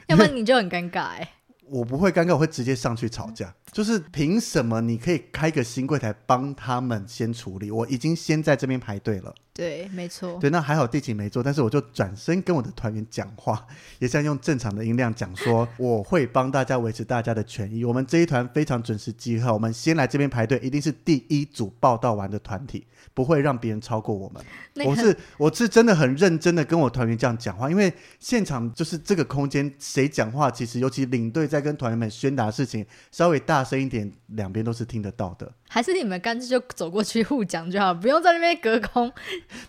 [0.07, 3.55] 要不然你就很尴尬哎、我不会尴尬，我会直接上去吵架。
[3.73, 7.71] 就是凭什么你可以开个新柜台帮他们先处理？
[7.71, 9.33] 我已经先在这边排队了。
[9.51, 10.39] 对，没错。
[10.39, 13.63] 对，那还好地勤没做，但是我就转身跟我的团员讲话，
[13.99, 17.85] 也是要用正常的音量讲说，我会帮大家维持大家的权益。
[17.85, 22.83] 我们这一团非常准时集合，我们先来这边排队，一定是第一组报道完的团体，
[23.13, 24.43] 不会让别人超过我们。
[24.87, 35.51] 我是我是真的很认真的跟我团员这样讲话，因为现场就是这个空间，谁讲话其实尤其领队在跟团员们宣达事情，稍微大声一点，两边都是听得到的。
[35.69, 39.11] 还是你们干脆就走过去互讲就好，不用在那边隔空。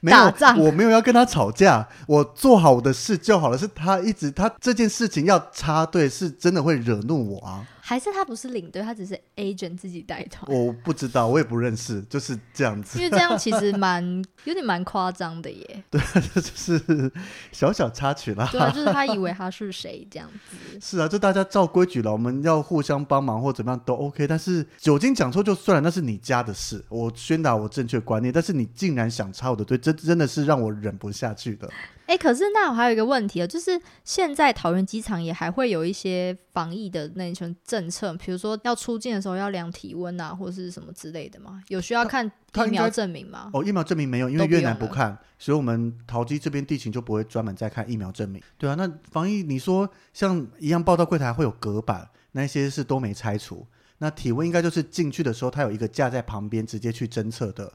[0.01, 3.57] 没打仗有，我没有要跟他吵架，我做好我的事就好了。
[3.57, 7.67] 是他一直他这件事情要插队，是真的会惹怒我啊！
[7.87, 14.03] 还是他不是领队，他只是 agent 自己带团，我不知道，我也不认识，就是这样子因，为这样其实 蛮
[14.45, 15.85] 有点蛮夸张的耶。
[15.91, 16.01] 对
[16.33, 17.13] 这就是
[17.53, 18.49] 小小插曲啦。
[18.51, 20.81] 对啊，就是他以为 他是谁这样子。
[20.81, 24.27] 是啊，就大家照规矩了，我们要互相帮忙或怎么样都 OK。
[24.27, 28.33] 但是酒精讲错就算了，那是你家的事，我宣达我正确观念。
[28.33, 31.69] 但是你竟然想插我的队，这真的是让我忍不下去的。
[32.07, 41.63] 哎，可是那我还有一个问题啊，就是现在桃园机场也还会有一些防疫的那种政策，比如说要出境的时候要量体温啊，或是什么之类的吗？
[41.69, 42.31] 有需要看
[42.67, 43.51] 疫苗证明吗？
[43.53, 48.43] 哦，疫苗证明没有，因为越南不看，所以我们桃机这边地勤就不会专门再看疫苗证明。
[48.59, 53.67] 对啊，那防疫你说像一样报到柜台会有隔板，那些是都没拆除。
[53.99, 57.73] 那体温应该就是进去的时候，它有一个架在旁边，直接去侦测的。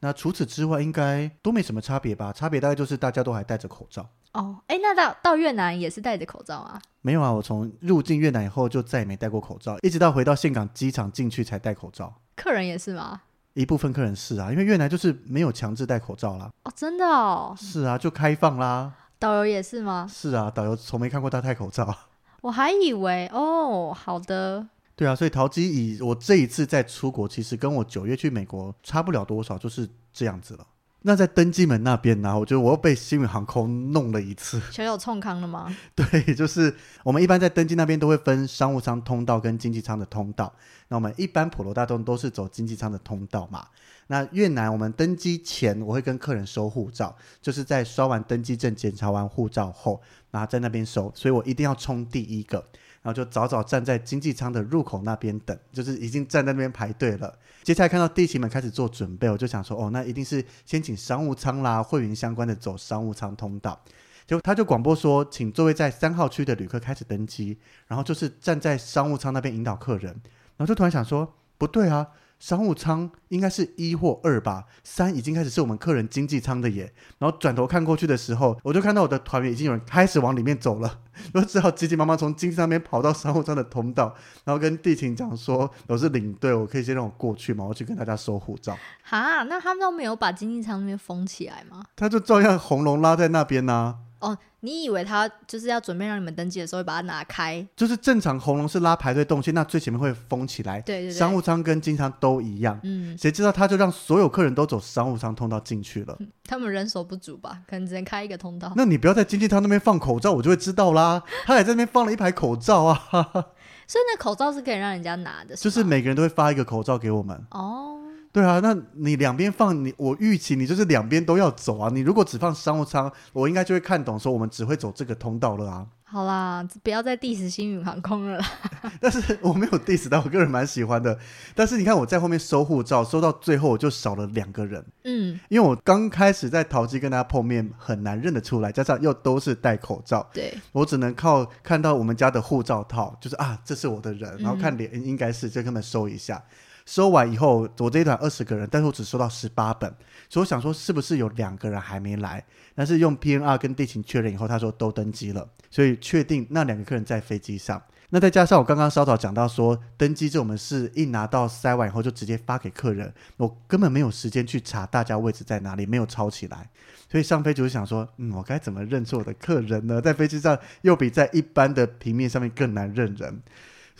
[0.00, 2.32] 那除此之外，应该都没什么差别吧？
[2.32, 4.08] 差别大概就是大家都还戴着口罩。
[4.32, 6.80] 哦，哎，那到到越南也是戴着口罩啊？
[7.02, 12.14] 没有啊，我从入境越南以后就再也没戴过口罩，一直到回到岘港机场进去才戴口罩。
[12.34, 13.20] 客人也是吗？
[13.54, 16.50] 一部分客人是啊，因为越南就是没有强制戴口罩啦。
[16.62, 17.54] 哦，真的哦。
[17.58, 18.92] 是啊，就开放啦。
[19.18, 20.06] 导游也是吗？
[20.08, 21.94] 是啊，导游从没看过他戴口罩。
[22.40, 24.66] 我还以为哦，好的。
[25.00, 30.66] 对啊，所以陶机以我这一次在出国，其实跟我九月去美国差不了多少，就是这样子了。
[31.00, 34.60] 那在登机门那边呢，我觉得我又被新宇航空弄了一次。
[34.70, 35.74] 小小冲康了吗？
[35.96, 40.54] 对，就是我们一般在登机那边都会分商务舱通道跟经济舱的通道。
[40.88, 43.66] 那我们一般普罗大众都是走经济舱的通道嘛。
[44.08, 52.62] 那越南我们登机前我会跟客人收护照，就是在刷完登机证、检查完护照后，然后在那边收，所以我一定要冲第一个。
[53.02, 57.38] 然后就早早站在经济舱的入口那边等，就是已经站在那边排队了。
[57.62, 63.80] 接下来看到地勤们开始做准备，我就想说，哦，那一定是先请商务舱啦、会员相关的走商务舱通道。
[64.26, 70.12] 结果他就广播说，请座位在三号区的旅客开始登机，然后就是站在商务舱那边引导客人。
[70.56, 72.06] 然后就突然想说，不对啊。
[72.40, 76.92] 商务舱应该是一或二吧，三已经开始是我们客人经济舱的耶。
[77.18, 81.00] 然后转头看过去的时候，我就看到我的团员已经有人开始往里面走了，
[81.34, 87.64] 我只好急急忙忙从经济舱那边跑到商务舱的通道，然后跟地勤讲说我是领队，我可以先让我过去吗？
[87.64, 88.76] 我去跟大家收护照。
[89.02, 91.84] 哈，那他们都没有把经济舱那边封起来吗？
[91.94, 93.98] 他就照样红龙拉在那边呢。
[94.20, 97.66] 哦，你以为他就是要准备让你们登记的时候把它拿开？
[97.74, 100.80] 就是正常红龙是拉排队动线，那最前面会封起来。
[100.82, 101.10] 对对。
[101.10, 102.78] 商务舱跟经舱都一样。
[102.82, 103.16] 嗯。
[103.18, 106.18] 谁知道他就让所有客人都走商务舱通道进去了。
[106.44, 107.62] 他们人手不足吧？
[107.66, 108.72] 可能只能开一个通道。
[108.76, 111.22] 那你不要在经济舱那边放口罩，我就会知道啦。
[111.44, 113.02] 他也在那边放了一排口罩啊。
[113.86, 115.56] 所以那口罩是可以让人家拿的。
[115.56, 117.44] 就是每个人都会发一个口罩给我们。
[117.50, 117.96] 哦。
[118.32, 121.90] 对啊，那你两边放你，我预期你就是两边都要走啊。
[121.92, 125.86] 你如果只放商务舱，我应该就会看懂说我们只会走这个通道了啊。
[126.04, 128.40] 好啦，不要再 diss 星宇航空了。
[129.00, 131.16] 但是我没有 diss 到，我个人蛮喜欢的。
[131.54, 134.84] 但是你看我在后面收护照，收到最后我就少了两个人。
[135.04, 146.42] 嗯，因为我刚开始在淘机跟大家碰面，很难认得出来，加上又都是戴口罩，对我只能靠看到我们家的护照套，就是啊，这是我的人，然后看脸应该是就跟他们收一下。
[146.90, 149.88] 收完以后，我这一团二十个人，但是我只收到十八本，
[150.28, 152.44] 所以我想说是不是有两个人还没来？
[152.74, 157.80] 但是用 PNR 跟地勤确认以后，他说都登机了，所以确定那两个客人在飞机上。
[158.08, 166.68] 那再加上我刚刚稍早讲到说，登机证我们是一拿到塞完以后就直接发给客人，我根本没有时间去查大家位置在哪里，没有抄起来，
[167.08, 170.00] 所以上飞机就想说，嗯，我该怎么认出我的客人呢？
[170.00, 173.40] 在飞机上又比在一般的平面上面更难认人。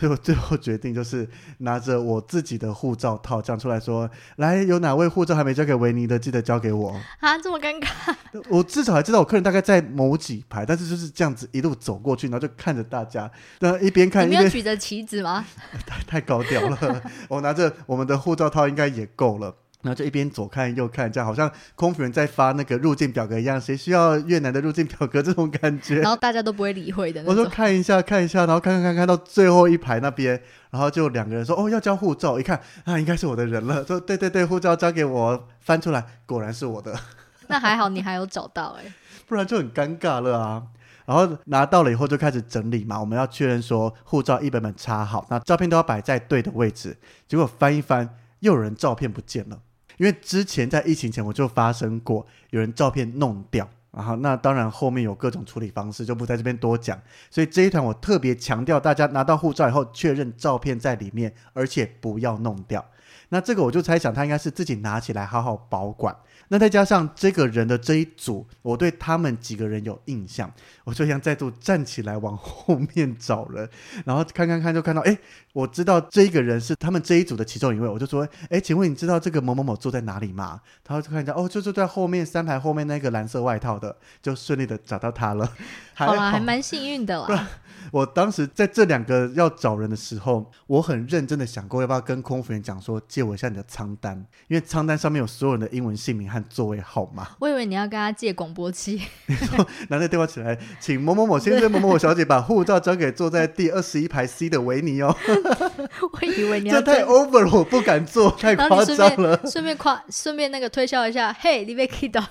[0.00, 8.16] 所以我最后决定就是拿着我自己的护照套讲出来说：“来，有哪位护照还没交给维尼的，记得交给我。”啊，这么尴尬！
[8.48, 15.44] 我至少还知道我客人大概在某几排，但是就是这样子一路走过去，然后就看着大家，然后一边看一边举着旗子吗？
[15.86, 19.54] 太太高调了， 我拿着我们的护照套应该也够了。
[19.82, 25.96] 然后就一边左看右看，这样好像空服员在发那个入境表格一样，谁需要越南的入境表格这种感觉。
[26.00, 27.22] 然后大家都不会理会的。
[27.26, 30.40] 我说看一下看一下，然后看看看看到最后一排那边，
[30.70, 33.84] 然后就两个人说：“哦，要交护照。”一看啊，应该是我的人了。
[33.84, 36.98] 说：“对对对，护照交给我。”翻出来，果然是我的。
[37.48, 38.92] 那还好你还有找到哎，
[39.26, 40.62] 不然就很尴尬了啊。
[41.06, 46.96] 然后拿到了以后就开始整理嘛，我们要确认说护照一本本插好，那照片都要摆在对的位置。
[47.26, 49.58] 结果翻一翻，又有人照片不见了。
[50.00, 56.98] 因为之前在疫情前我就发生过有人照片弄掉，然后那当然后面有各种处理方式，就不在这边多讲。
[57.30, 62.82] 所以这一团我特别强调，大家拿到护照以后确认照片在里面，而且不要弄掉。
[63.28, 66.16] 那这个我就猜想他应该是自己拿起来好好保管。
[66.52, 73.70] 那再加上这个人的这一组，我对他们几个人有印象，我就想再度站起来往后面找人，
[74.04, 75.16] 然后看看看就看到，哎，
[75.52, 80.60] 我知道这个人是他们这一组的其中一位，我就说，哎，请问你知道这个某某某坐在哪里吗？
[80.82, 85.48] 他就看一下，哦，就坐在后面三排后面那个蓝色外套的，就顺利的找到他了。
[85.94, 87.48] 好了，还蛮幸运的啦。
[87.92, 94.16] 我当时在这两个要找人的时候，我很认真的想过要不要跟空服员讲说借我一下你的舱单，
[94.48, 97.28] 因为舱单上面有所有人的英文姓名和座位号码。
[97.38, 99.00] 我以为你要跟他借广播器。
[99.26, 105.16] 你 说拿着电话起来，请某某某先生、某某某小姐把护照交给坐在第二十一排 C 的维尼哦。
[106.12, 109.40] 我以为你要这太 over 了，我不敢坐， 太夸张了。
[109.46, 112.22] 顺便夸，顺便那个推销一下，嘿，你被 k 到。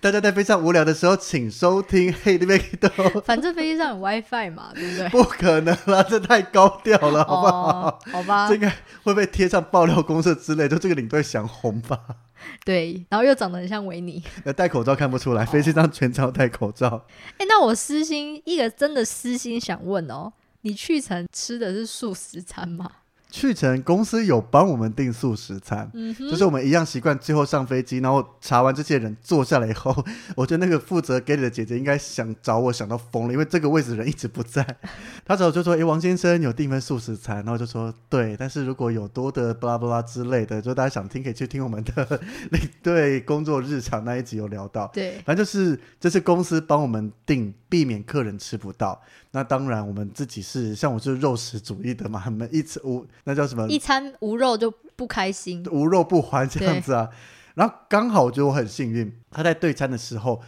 [0.00, 2.88] 大家在非常无聊的的时候，请收听嘿那边都
[3.22, 5.08] 反正飞机上有 WiFi 嘛，对不对？
[5.08, 7.88] 不可能啦，这太高调了，好不好？
[7.88, 8.70] 哦，好吧这，应该
[9.04, 11.98] 会被贴上爆料公社之类，就这个领队想红吧？
[12.64, 14.22] 对，然后又长得很像维尼。
[14.44, 17.06] 呃，戴口罩看不出来，飞机上全程要戴口罩。
[17.38, 22.90] 哎，那我私心一个真的私心想问哦，你去程吃的是素食餐吗？
[23.32, 30.04] 去程公司有帮我们订素食餐，嗯，就是我们一样习惯，最后上飞机，然后查完这些人坐下来以后，
[30.36, 34.62] 我觉得那个负责给你的姐姐应该想找我想到疯了，因为这个位置人一直不在。
[35.24, 42.20] 她找我就说：“诶，王先生有订份素食餐。”然后就说：“对，但是如果有多的巴拉巴拉之类的，就大家想听可以去听我们的
[42.52, 44.90] 那对工作日常那一集有聊到。
[44.92, 49.00] 对，反正就是这是公司帮我们订，避免客人吃不到。
[49.34, 55.66] 那当然我们自己是像我是肉食主义的嘛，我们一吃无那叫什么一餐无肉就不开心。
[55.70, 57.08] 无肉不欢这样子啊。
[57.54, 60.40] 然后刚好我觉得我很幸运，他在对餐的时候，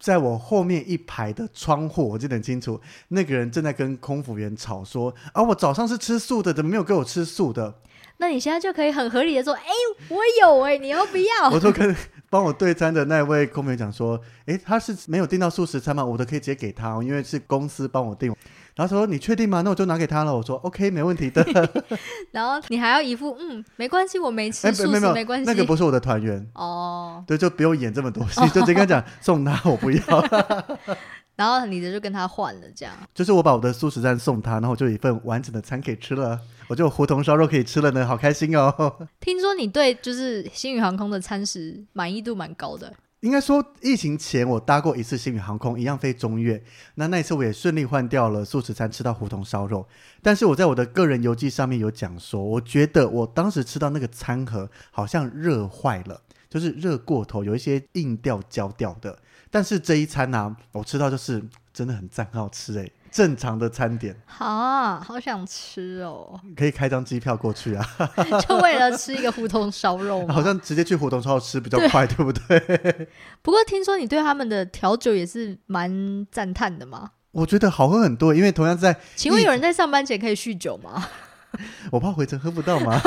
[0.00, 7.74] 在我后面一排的窗户，我记得很清楚，那个人正在跟空服员吵说：“啊，我早上是吃素的，怎么没有给我吃素的
[8.18, 9.66] 那你现在就可以很合理的说，哎、
[10.08, 11.50] 我有哎、你要不？”要？
[11.50, 11.94] 我就跟
[12.30, 16.04] 帮我对餐的那位空服员讲说：“诶，他是没有订到素食餐吗？
[16.04, 18.34] 我的可以直接给他哦，因为是公司帮我订。”
[18.76, 19.62] 然后他说：“你确定吗？
[19.62, 21.44] 那我就拿给他了。”我说：“OK，没问题的。
[22.30, 25.46] 然后你还要一副嗯，没关系，我没吃哎，素食，没关系。
[25.46, 30.00] 那个不是我的团员，哦，对，就不用演这么多戏， 就直接跟他讲送他，我不要。
[31.34, 32.94] 然后你的就跟他换了，这样。
[33.14, 38.94] 就是我把我的素食餐送他，然后我就有一份完整的餐可以吃了，我就有胡同烧肉可以吃了呢，好开心哦！
[39.20, 46.62] 听说你对就是星宇航空的餐食满意度蛮高的，应该说，疫情前我搭过一次星宇航空，一样飞中越，
[46.94, 49.86] 那那一次我也顺利换掉了素食餐，吃到胡同烧肉。
[50.22, 59.18] 但是我在我的个人游记上面有讲说，我觉得我当时吃到那个餐盒好像热坏了，就是热过头，有一些硬掉焦掉的。
[59.50, 67.84] 但是这一餐呢、我吃到就是真的很赞，很好吃诶，正常的餐点啊，好想吃哦，可以开张机票过去啊。
[68.46, 73.08] 就为了吃一个胡同烧肉吗 好像直接去胡同烧肉吃比较快， 对不对？
[73.42, 77.10] 不过听说你对他们的调酒也是蛮赞叹的嘛？
[77.32, 81.06] 我觉得好喝很多，因为同样在，请问有人在上班前可以酗酒吗？
[81.90, 83.00] 我怕回程喝不到吗，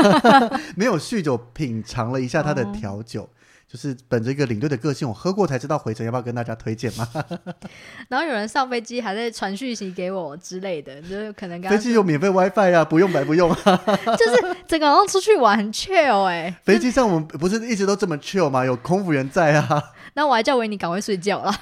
[0.76, 3.30] 没有酗酒，品尝了一下他的调酒。
[3.72, 7.08] 就是本着一个领队的个性，我喝过才知道回程要不要跟大家推荐嘛。
[8.10, 13.56] 然后有人上飞机还在传讯息给我之类的，就是可能飞机有免费 WiFi 啊，不用白不用啊。
[14.20, 18.66] 就是整个好像出去玩很 chill 哎、飞机上我们不是一直都这么 chill 吗？
[18.66, 19.82] 有空服员在啊，
[20.16, 21.58] 那我还叫维尼赶快睡觉啦，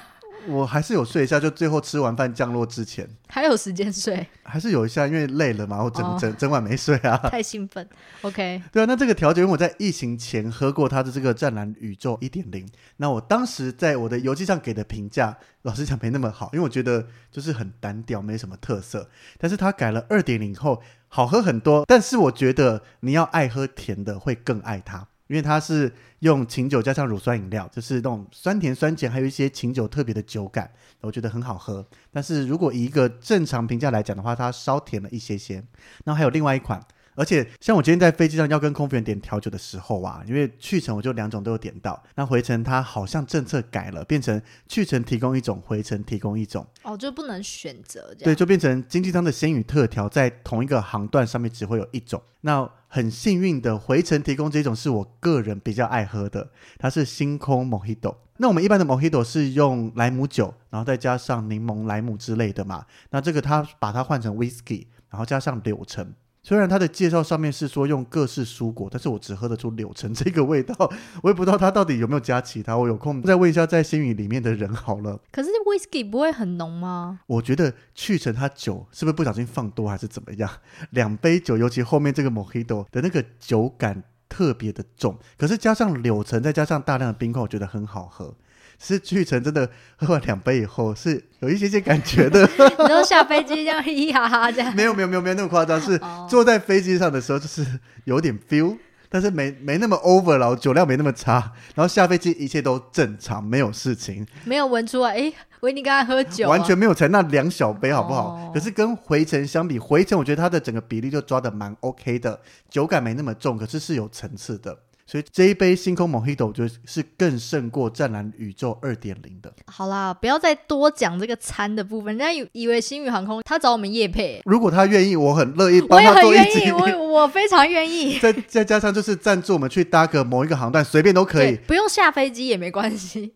[0.48, 7.16] 我还是有睡一下，就最后吃完饭降落之前，还有时间睡，还是有一下，因为累了嘛，我整、哦整 整晚没睡啊。
[7.30, 7.86] 太兴奋。
[8.22, 19.08] OK，对啊，那这个调酒，因为我在疫情前喝过它的这个湛蓝宇宙一点零，那我当时在我的游记上给的评价，老实讲没那么好，因为我觉得就是很单调，没什么特色。
[19.38, 21.84] 但是它改了二点零后，好喝很多。
[21.86, 25.06] 但是我觉得你要爱喝甜的，会更爱它。
[25.30, 30.68] 因为它是用琴酒加上乳酸饮料，就是那种酸甜酸甜，还有一些琴酒特别的酒感，
[31.02, 31.86] 我觉得很好喝。
[32.12, 35.62] 但是如果以一个正常评价来讲的话，它稍甜了一些些。
[36.02, 52.22] 那还有另外一款，而且像我今天在飞机上要跟空服员点调酒的时候啊，因为去程我就两种都有点到，那回程它好像政策改了，变成去程提供一种，回程提供一种，哦，就不能选择这对，就变成经济舱的鲜语特调在同一个航段上面只会有一种。
[52.42, 58.16] 那很幸运的回程提供这种是我个人比较爱喝的，它是星空 Mojito。
[58.38, 62.86] 那我们一般的 Mojito 是用莱姆酒，然后再加上柠檬、莱姆之类的嘛。
[63.10, 66.14] 那这个它把它换成 Whisky，然后加上柳橙。
[66.42, 70.74] 虽然它的介绍上面是说用各式蔬果，但是我只喝得出柳橙这个味道，
[71.22, 72.76] 我也不知道它到底有没有加其他。
[72.76, 75.20] 我有空再问一下在星宇里面的人好了。
[75.30, 77.20] 可是 whisky 不会很浓吗？
[77.26, 80.50] 我觉得去成它酒是不是不小心放多还是怎么样？
[80.90, 88.34] 两杯酒，尤其后面这个 Mojito 的那个酒感特别的重，可是加上柳橙，再加上大量的冰块，我觉得很好喝。
[88.82, 92.48] 是去程真的喝完两杯以后是有一些些感觉的，
[92.88, 94.72] 然后下飞机这样嘻嘻哈哈这样？
[94.74, 97.64] 没有没有没有没有那么夸张，是哦坐在飞机上的时候就是
[98.04, 98.76] 有点 feel，
[99.10, 108.28] 但是没没那么 over 了，酒量没那么差，然后下飞机一切都正常，没有事情，没有闻出来，哎，维尼刚才喝酒、啊，完全没有才那两小杯，好不好？
[108.28, 112.40] 哦可是跟回程相比，回程我觉得它的整个比例就抓的蛮 OK 的，
[112.70, 114.76] 酒感没那么重，可是是有层次的。
[115.10, 119.52] 所以这一杯星空 Mojito 我觉得是更胜过湛蓝宇宙二点零的。
[119.66, 126.70] 好啦，不要再多讲这个餐的部分，人家以以为星宇航空他找我们叶配，如果他愿意，我很乐意我也帮他做一很愿意，集。
[126.70, 128.18] 我我非常愿意。
[128.22, 133.32] 再再加上就是赞助我们去搭个某一个航段，随便都可以，，不用下飞机也没关系。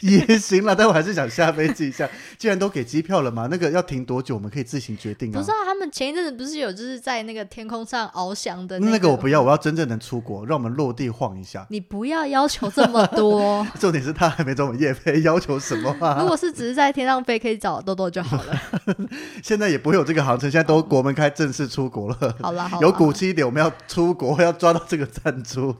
[0.00, 0.74] 也 也行了。
[0.74, 5.38] 但我还是想下飞机一下， 既然都给机票了嘛，那个要停多久，我们可以自行决定啊。
[5.38, 11.66] 不是啊，他们前一阵子不是有就是在那个天空上翱翔的个那个我不要，我要真正能出国，让我们落地晃一下。
[11.68, 13.66] 你不要要求这么多。
[13.78, 16.24] 重点是他还没找我们叶飞，要求什么如啊？
[16.24, 18.60] 果是只是在天上飞，可以找豆豆就好了。
[19.42, 22.16] 现在也不会有这个航程，现在都国门开，正式出国了。
[22.40, 25.76] 好了，好啦有骨气一点，我们要出国，要抓到这个赞助。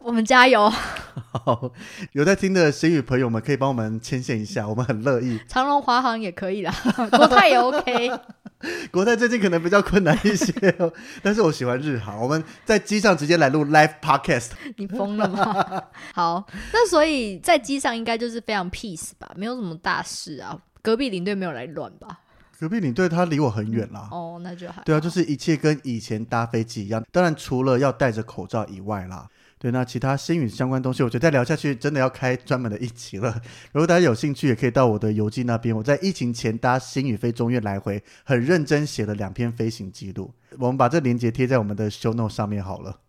[0.00, 0.68] 我们加油。
[1.32, 1.72] 好，
[2.12, 5.38] 有在听的新宇朋友们，可以帮我们牵线一下，我们很乐意。
[5.46, 6.74] 长荣、华航也可以啦，
[7.12, 8.10] 国泰也 OK。
[8.92, 10.92] 国泰最近可能比较困难一些哦，
[11.22, 14.50] 但是我喜欢日航，我们在机上直接来录 live podcast。
[14.76, 15.82] 你疯了吗？
[16.14, 20.58] 好，那所以在机上应该就是非常 peace 吧，没有什么大事啊。
[20.82, 22.20] 隔壁领队没有来乱吧？
[22.58, 24.08] 隔壁领队他离我很远啦。
[24.10, 29.26] 哦，那就好对啊，就是一切跟以前搭飞机一样，当然除了要戴着口罩以外啦。
[29.60, 33.38] 对，那其他星宇相关东西，我觉得再聊下去真的要开专门的一集了。
[33.72, 40.32] 如果大家有兴趣，也可以到我的游记那边，我在疫情前搭星宇飞中越来回，很认真写了两篇飞行记录。
[40.58, 43.00] 我们把这链接贴在我们的 show note 上面好了。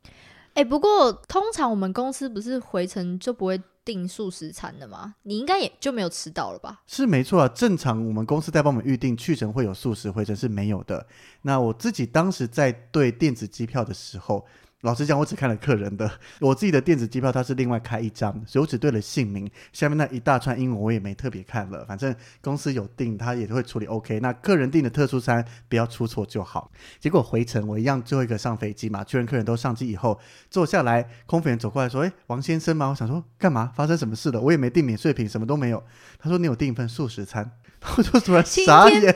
[0.55, 5.15] 哎、不过通常我们公司不是回程就不会订素食餐的吗？
[5.23, 6.81] 你应该也就没有吃到了吧？
[6.85, 11.07] 是没错啊，正常我们公司在帮我们预定去程会有素食回程是没有的。
[11.43, 14.45] 那我自己当时在对电子机票的时候，
[14.81, 16.09] 老实讲，我只看了客人的，
[16.41, 24.19] 我自己的电子机票它是另外开一张，所以我只对了姓名，下面那一大串英文我也没特别看了，反正公司有订，他也会处理 OK。
[24.19, 26.71] 那客人订的特殊餐不要出错就好。
[26.99, 30.19] 结果回程我一样最后一个上飞机嘛，确认客人都上机以后
[30.49, 33.71] 坐下来，空服员走过来说：“哎，王先生吗？”我想说干嘛？
[33.75, 34.41] 发生什么事了？
[34.41, 35.83] 我也没订免税品，什么都没有。
[36.19, 37.51] 他说：“你有订一份素食餐。
[37.97, 39.13] ”我就突然晴傻眼！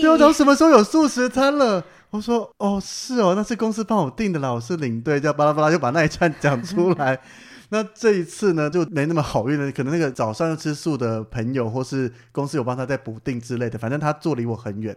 [0.00, 1.84] 对，我讲什么时候有素食餐了？
[2.10, 7.18] 我说哦，是哦，那是公司帮我订的啦，我是领队，这样巴拉巴拉就把那一串讲出 来。
[7.68, 14.96] 那这一次呢，就没那么好运了，可能那个早上要吃素的朋友，或是公司有帮他在补订之类的，反正他坐离我很远。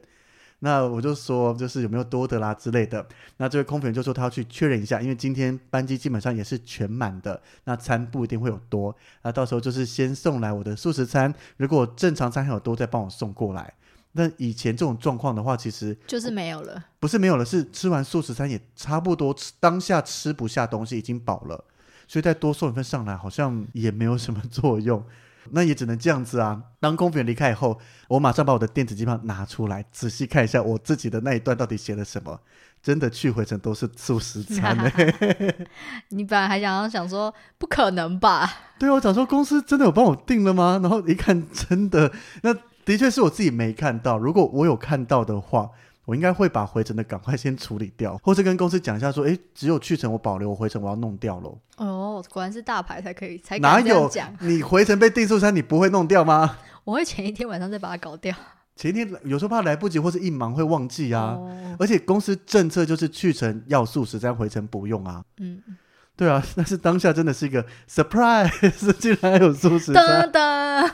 [0.60, 3.06] 那我就说，就是有没有多的啦之类的。
[3.38, 8.96] 那这位空服员就说他要去确认一下，因为今天班机基本上也是全满的，那餐不一定会有多。
[9.22, 13.72] 那到时候就是先送来我的素食餐，如果正常餐还有多，再帮我送过来。
[14.14, 16.84] 那以前这种状况的话，其实就是没有了。
[17.00, 21.66] 不是没有了，是吃完素食餐也差不多吃当下吃不下东西，已经饱了，
[22.08, 25.04] 所以再多送一份上来，好像也没有什么作用。
[25.52, 26.62] 那也只能这样子啊。
[26.80, 32.40] 当空服员离开以后，我马上把我的电子机票拿出来，仔细看一下我自己的那一段到底写了什么。
[32.82, 34.92] 真的去回程都是素食餐呢、
[36.10, 38.50] 你本来还想要想说，不可能吧？
[38.78, 40.78] 对啊，我想说公司真的有帮我订了吗？
[40.84, 42.12] 然后一看，真的，
[42.42, 42.54] 那
[42.86, 44.18] 的确是我自己没看到。
[44.18, 45.70] 如果我有看到的话，
[46.06, 51.58] 我应该会把回程的赶快先处理掉，或是跟公司讲一下说，诶，只有去程我保留，我回程我要弄掉喽。
[51.78, 54.36] 哦，果然是大牌才可以，才哪有讲。
[54.42, 56.58] 你回程被定素餐，你不会弄掉吗？
[56.84, 58.36] 我会前一天晚上再把它搞掉。
[58.76, 61.38] 前一天有时候怕来不及，或是一忙会忘记啊。
[61.40, 65.24] 哦，而且公司政策就是去程要素食餐，回程不用啊。
[65.38, 65.62] 嗯，
[66.18, 70.30] 对啊，但是当下真的是一个 surprise，竟然还有素食餐。
[70.30, 70.92] 噔噔，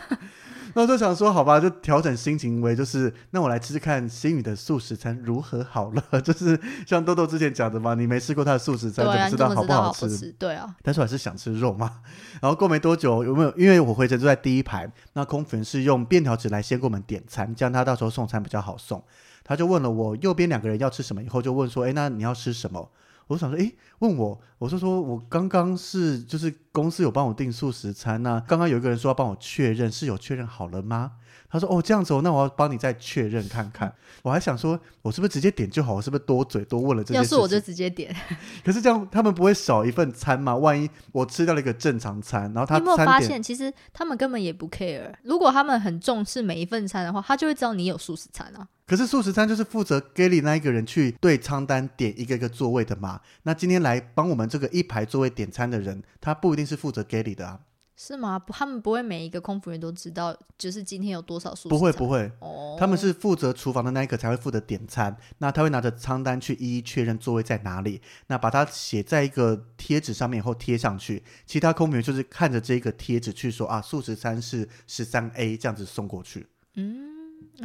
[0.74, 6.04] 那我就想说，好吧，就调整心情为就是，那我来吃吃看新宇的素食餐如何好了。
[6.22, 10.06] 就是像豆豆之前讲的嘛，你没吃过他的素食餐，怎么知道好不好吃？
[10.06, 10.32] 好吃？
[10.40, 12.02] 对啊，但是我还是想吃肉嘛。
[12.42, 13.54] 然后过没多久，有没有？
[13.58, 19.04] 因为我回程坐在第一排，那空服员是用便条纸来先给我们点餐，这样他到时候送餐比较好送。
[19.44, 22.90] 他就问了我右边两个人要吃什么，以后就问说，哎，那你要吃什么？
[23.30, 31.14] 我想说，诶，问我，我是说我刚刚是就是公司有帮我订素食餐那、刚刚有一个人说要帮我确认，是有确认好了吗？
[31.50, 33.94] 他说哦这样子哦，那我要帮你再确认看看。
[34.22, 35.94] 我还想说，我是不是直接点就好？
[35.94, 37.36] 我是不是多嘴多问了这件事？
[37.36, 38.16] 要是我就直接点。
[38.64, 40.56] 可是这样他们不会少一份餐吗？
[40.56, 45.14] 万一我吃掉了一个正常餐，然后他你有没有发现，其实他们根本也不 care。
[45.24, 48.68] 如果他们很重视每一份餐的话，他就会知道你有素食餐啊。
[48.86, 53.22] 可是素食餐就是负责给你那一个人去对仓单点一个一个座位的嘛。
[53.44, 57.60] 那今天来帮我们这个一排座位点餐的人，他不一定是负责给你的啊。
[58.02, 58.40] 是吗？
[58.40, 76.48] 不，他们不会每一个空服员都知道，就是今天有多少素食不会不会，哦，他们是负责厨房的那一个才会负责点餐，那他会拿着餐单去一一确认座位在哪里，那把它写在一个贴纸上面以后贴上去，其他空服员就是看着这个贴纸去说啊，素食餐是十三 A 这样子送过去。
[76.76, 77.04] 嗯，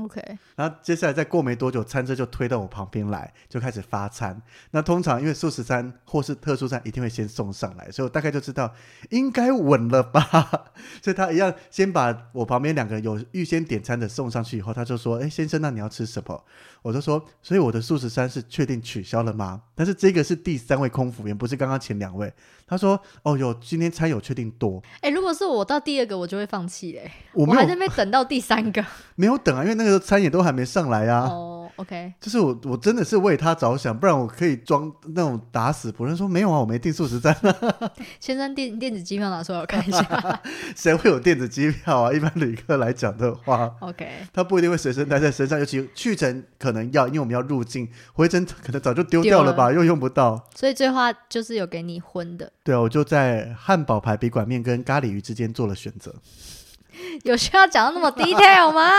[0.00, 0.20] OK，
[0.56, 4.40] 然后接下来再过没多久，餐车就推到我旁边来，就开始发餐。
[4.72, 8.74] 那通常因为素食餐或是特殊餐一定会先送上来，所以我大概就知道
[9.10, 10.22] 应该稳了吧。
[11.02, 16.44] 所以他一样先把我旁边两个有预先点餐的送上去以后，他就说：“哎，先生，那你要吃什么？”
[16.82, 22.32] 我就说：“所以我的素食餐是确定取消了吗？”但是这个是第三位空服员，不是刚刚前两位。
[22.66, 24.82] 他说：“哦，有今天餐有确定多。
[25.00, 28.84] 哎、如果是我到第二个，我就会放弃嘞、我没有还在那边等到第三个。
[29.16, 31.28] 没有等啊，因为那个时候餐也都还没上来啊。
[31.28, 40.40] 哦，OK，就是我，我真的是为他着想，不然我可以装那种打死不认说没有啊，我没订素食餐啊，先生电电子机票拿出来我看一下。
[40.76, 42.12] 谁会有电子机票啊？
[42.12, 50.48] 一般旅客来讲的话，OK，他不一定会随身带在身上，尤其去程可能要，因为我们要入境，回程可能早就丢掉了吧，又用不到。
[50.54, 56.14] 所以最后就是有给你荤的，对啊，我就在汉堡排笔管面跟咖喱鱼之间做了选择，
[57.24, 58.90] 有需要讲到那么 detail 吗？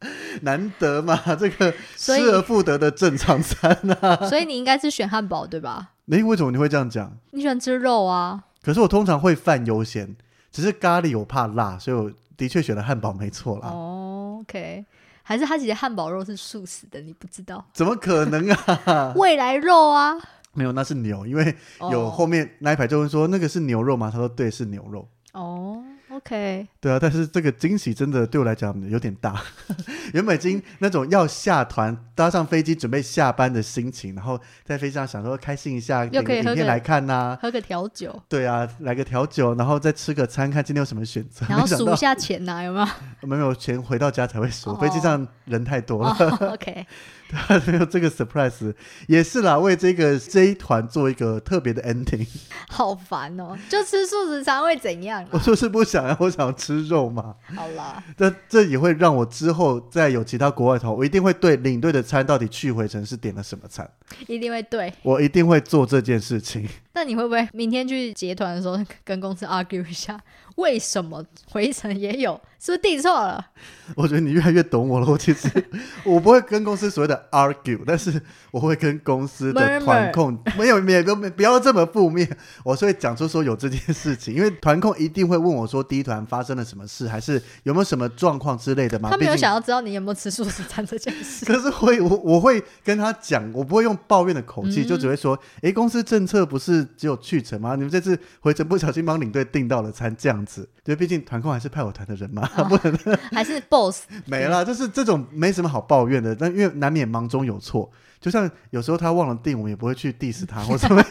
[0.42, 3.70] 难得嘛，这个失而复得的正常餐
[4.00, 4.16] 啊。
[4.28, 5.90] 所以你应该是选汉堡对吧？
[6.10, 7.16] 诶，为什么你会这样讲？
[7.32, 8.44] 你喜欢吃肉啊？
[8.62, 10.16] 可是我通常会饭优先，
[10.52, 13.68] 只是咖喱我怕辣，所以我的确选了汉堡没错啦。
[13.68, 14.84] 哦，OK，
[15.22, 17.64] 还是他其实汉堡肉是素食的，你不知道？
[17.72, 19.12] 怎么可能啊？
[19.16, 20.16] 未来肉啊，
[20.52, 21.54] 没有，那是牛，因为
[21.90, 24.10] 有哦后面那一排就会说那个是牛肉吗？
[24.12, 25.08] 他说对，是牛肉。
[25.32, 25.82] 哦
[26.18, 29.40] ，OK，对啊，但是这个惊喜真的对我来讲有点大。
[30.12, 41.46] 原本已经那种要下团、搭上飞机准备下班的心情，然后在飞机上想说开心一下，又点可以影片来看呐、喝个调酒，对啊，来个调酒，然后再吃个餐，看今天有什么选择。
[41.48, 42.86] 然后数一下钱呐、有没有？
[43.28, 46.10] 没有钱回到家才会数，哦飞机上人太多了。
[46.18, 46.86] 哦，OK，
[47.66, 48.74] 没有这个 surprise
[49.06, 52.26] 也是啦，为这个这一团做一个特别的 ending。
[52.68, 55.28] 好烦哦，就吃素食餐会怎样啊？
[55.32, 57.34] 我就是不想要，我想吃肉嘛。
[57.54, 63.88] 好啦，这这也会让我之后再有其他国外团，我一定会对领队的餐到底去回程是点了什么餐，
[64.26, 64.92] 一定会对。
[65.02, 66.68] 我一定会做这件事情。
[66.98, 70.20] 那你会不会明天去结团的时候 跟公司 argue 一下，
[70.56, 72.40] 为什么回程也有？
[72.58, 73.46] 是不是订错了？
[73.94, 75.06] 我觉得你越来越懂我了。
[75.06, 75.48] 我其实
[76.02, 78.20] 我不会跟公司所谓的 argue，但是
[78.50, 82.28] 我会跟公司的团控没有没有都没不要这么负面，
[82.64, 89.08] 我是会讲出说有这件事情，因为 团控一定会问我说第一团发生了什么事，还是有没有什么状况之类的嘛。
[89.08, 91.44] 他没有想要知道你有没有吃素食餐这件事。
[91.44, 97.74] 可是会我我会跟他讲，我不会用抱怨的口气，嗯就只会说，诶，公司政策不是只有去程吗？
[97.74, 102.98] 你们这次回程不小心帮领队订到了餐，这样子，因为，毕竟团控还是派我团的人嘛， 不能
[103.32, 107.90] 还是 boss 没了，就是这种没什么好抱怨的，但因为难免忙中有错。
[108.20, 111.08] 就像有时候他忘了订，我们也不会去 diss 他或怎么样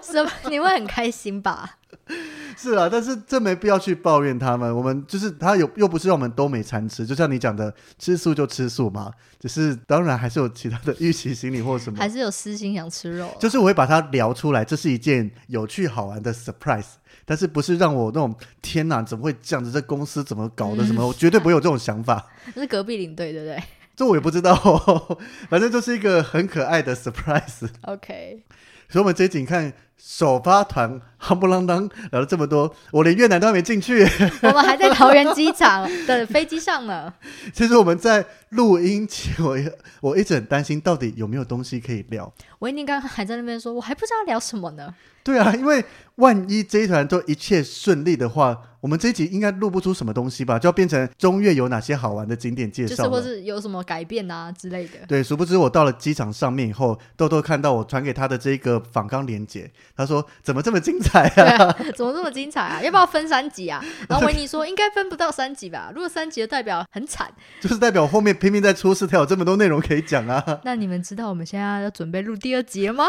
[0.00, 0.30] 什么？
[0.48, 1.77] 你会很开心吧？
[2.56, 4.74] 是啊，但是这没必要去抱怨他们。
[4.74, 9.12] 我们就是他有又不是让我们都没餐吃，就像你讲的，吃素就吃素嘛。
[9.38, 12.08] 只是当然还是有其他的预期心理或什么还。
[12.08, 13.34] 是有私心想吃肉啊？
[13.38, 19.70] 就是我会把它聊出来，这是一件有趣好玩的 surprise，但是不是让我那种天哪，怎么会这样子？
[19.70, 20.84] 这公司怎么搞的？
[20.84, 21.06] 什么？
[21.06, 22.26] 我绝对不会有这种想法。
[22.54, 23.62] 那是隔壁领队对不对
[23.94, 24.54] 这我也不知道、
[25.50, 27.68] 反正就是一个很可爱的 surprise。
[27.82, 28.44] ？OK，
[28.88, 34.02] 所以我们这一集看首发团夯不啷当聊了这么多，我连越南都还没进去。
[34.42, 37.12] 我们还在桃园机场 的飞机上呢。
[37.52, 39.70] 其实我们在录音前，我也
[40.00, 42.32] 我一直很担心到底有没有东西可以聊。
[42.60, 44.94] 维尼刚刚还在那边说，我还不知道聊什么呢。
[45.24, 45.84] 对啊，因为
[46.14, 50.58] 万一这一团都一切顺利的话，我们这一集应该录不出什么东西吧？
[50.58, 53.10] 就要变成中越有哪些好玩的景点介就是绍。
[53.10, 54.92] 或是有什么改变啊之类的。
[55.06, 61.64] 对，殊不知我到了机场上面以后，豆豆看到我传给他的这个访纲连接，他说怎么这么精彩啊？
[61.66, 62.80] 啊，怎么这么精彩啊？
[62.84, 63.84] 要不要分三集啊？
[64.08, 65.90] 然后维尼说应该分不到三集吧？
[65.92, 67.28] 如果三集，的代表很惨。
[67.60, 70.42] 就是代表我后面拼命在出事，才有这么多内容可以讲啊！
[70.64, 73.08] 那你们知道我们现在要准备录第二集了吗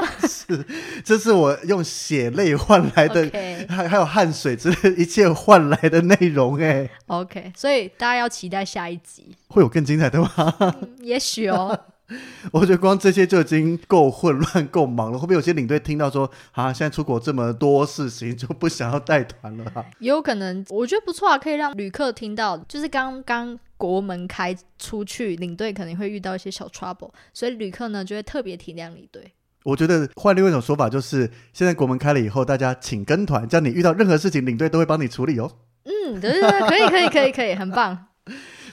[1.05, 3.29] 这是我用血泪换来的。
[3.69, 10.55] 还还有汗水之类一切换来的内容，哎，OK，所以大家要期待下一集，会有更精彩的吗？
[10.59, 11.77] 嗯也许哦。
[12.51, 15.17] 我觉得光这些就已经够混乱、够忙了。
[15.17, 19.85] 会不会有些领队听到说，啊，现在出国这么多事情，就不想要带团了、啊？
[19.99, 29.33] 也有可能，我觉得不错啊，可以让旅客听到，就是刚刚国门开出去，领队可能会遇到一些小 trouble，所以旅客呢就会特别体谅领队。
[29.63, 35.51] 我觉得换另外一种说法，就是现在国门开了以后，大家请跟团，这样你遇到任何事情，领队都会帮你处理哦。
[35.83, 38.05] 嗯，对对对，可以可以可以可以，很棒。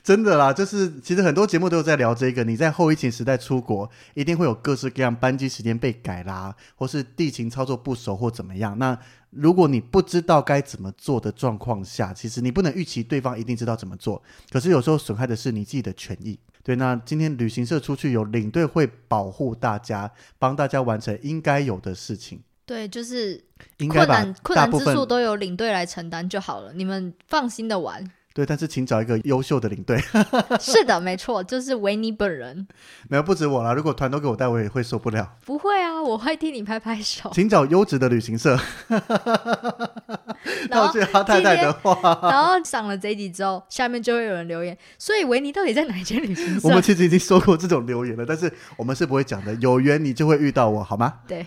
[0.06, 2.44] 真的啦，就是其实很多节目都有在聊这个。
[2.44, 8.78] 你在后疫情时代出国，一定会有各式各样班机时间被改啦，或是地勤操作不熟或怎么样。
[8.78, 8.96] 那
[9.30, 14.22] 如果你不知道该怎么做的状况下，其实你不能预期对方一定知道怎么做。
[14.52, 16.38] 可是有时候损害的是你自己的权益。
[16.62, 22.40] 对，那今天旅行社出去有领队会保护大家，帮大家完成应该有的事情。
[22.64, 23.42] 对，就是
[23.88, 28.08] 困难困难之处都由领队来承担就好了，你们放心的玩。
[28.36, 29.98] 对，但是请找一个优秀的领队。
[30.60, 32.68] 是的，没错，就是维尼本人。
[33.08, 35.32] 没有不止我啦，如果团都给我带，我也会受不了。
[35.46, 37.30] 不会啊，我会替你拍拍手。
[37.32, 38.58] 请找优质的旅行社。
[40.68, 41.98] 然后套句哈太太的话，
[42.30, 46.82] 然后上了这一集之后，下面就会有人留言，所以维尼到底在哪一间旅行社我们？
[46.82, 49.54] 其实已经说过这种留言了，但是我们是不会讲的。
[49.54, 51.20] 有缘你就会遇到我，好吗？
[51.26, 51.46] 对，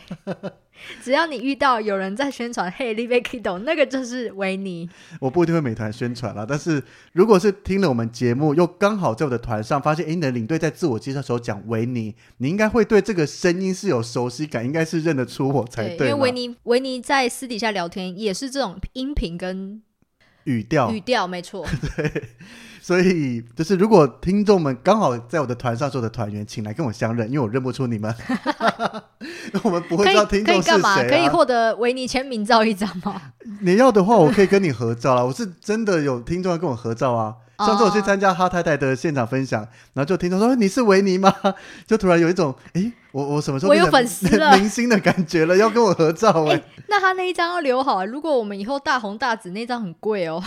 [1.03, 4.89] 只要你遇到有人在宣传 “Hey, l i v e Kido”，那个就是维尼。
[5.19, 16.13] 我不一定会美团宣传啦，但是如果是听了我们节目，又刚好在我的团上发现，诶，你的领队在自我介绍的时候讲维尼，你应该会对这个声音是有熟悉感，应该是认得出我才因对因。
[16.13, 19.81] 为维尼维尼在私底下聊天也是这种音频跟
[20.49, 21.65] 语调语调，没错。
[21.95, 22.29] 对
[22.81, 28.11] 所以就是，如果听众们刚好在我的团上做的团员，请来跟我相认，因为我认不出你们，
[29.61, 30.95] 我们不会可以知道听众是可以干嘛？
[30.95, 31.29] 可以谁啊。
[31.29, 33.21] 获得维尼签名照一张吗？
[33.61, 35.23] 你要的话，我可以跟你合照啊。
[35.23, 37.35] 我是真的有听众要跟我合照啊。
[37.59, 39.61] 哦上次我去参加哈太太的现场分享，
[39.93, 41.33] 然后就听众说你是维尼吗？
[41.85, 48.05] 就突然有一种，诶，我我什么时候我有粉丝了 明星的感觉了，要跟我合照哎、 哎那他那一张要留好啊。
[48.05, 50.41] 如果我们以后大红大紫，那张很贵哦。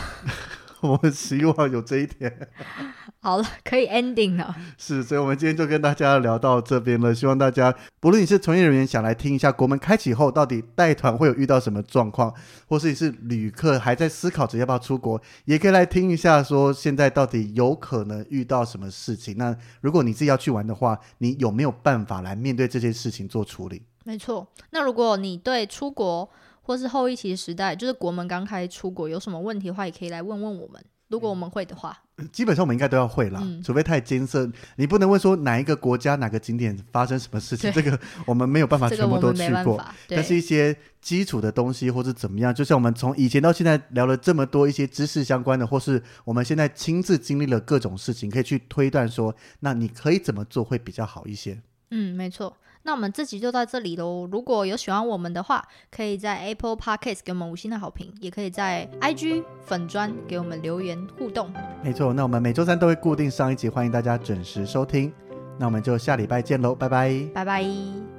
[0.83, 2.49] 我们希望有这一天。
[3.21, 4.55] 好了，可以 ending 了。
[4.77, 7.15] 是，所以我们今天就跟大家聊到这边了。
[7.15, 12.35] 希望大家，不论你是从业人员想来听一下国门开启后到底带团会有遇到什么状况，
[12.67, 19.37] 或是你是旅客还在思考着要不要出国，也可以来听一下，说现在到底有可能遇到什么事情。
[19.39, 23.83] 那如果你自己要去玩的话，你有没有办法来面对这件事情做处理？
[24.05, 24.49] 没错。
[24.71, 26.29] 那如果你对出国
[26.63, 30.83] 或是后疫情时代，就是国门刚开出国有什么问题的话，也可以来问问我们。
[31.09, 31.95] 如果我们会的话，
[32.33, 39.79] 基本上我们应该都要会啦，嗯除非太艰涩，你不能问说哪一个国家哪个景点发生什么事情，这个 我们没有办法全部都去过。
[40.09, 51.61] 但是，一些基础的东西或是怎么样，就像我们从以前到现在聊了这么多一些知识相关的，或是我们现在亲自经历了各种事情，可以去推断说，那你可以怎么做会比较好一些。
[51.91, 52.57] 嗯，没错。
[52.85, 54.29] 那我们这集就到这里喽。
[54.31, 61.53] 如果有喜欢我们的话，可以在 Apple Podcast 给我们五星的好评，也可以在 IG 粉砖给我们留言互动。
[61.83, 65.13] 没错，那我们每周三都会固定上一集，欢迎大家准时收听。
[65.59, 67.15] 那我们就下礼拜见喽，拜拜。
[67.35, 68.12] 拜拜。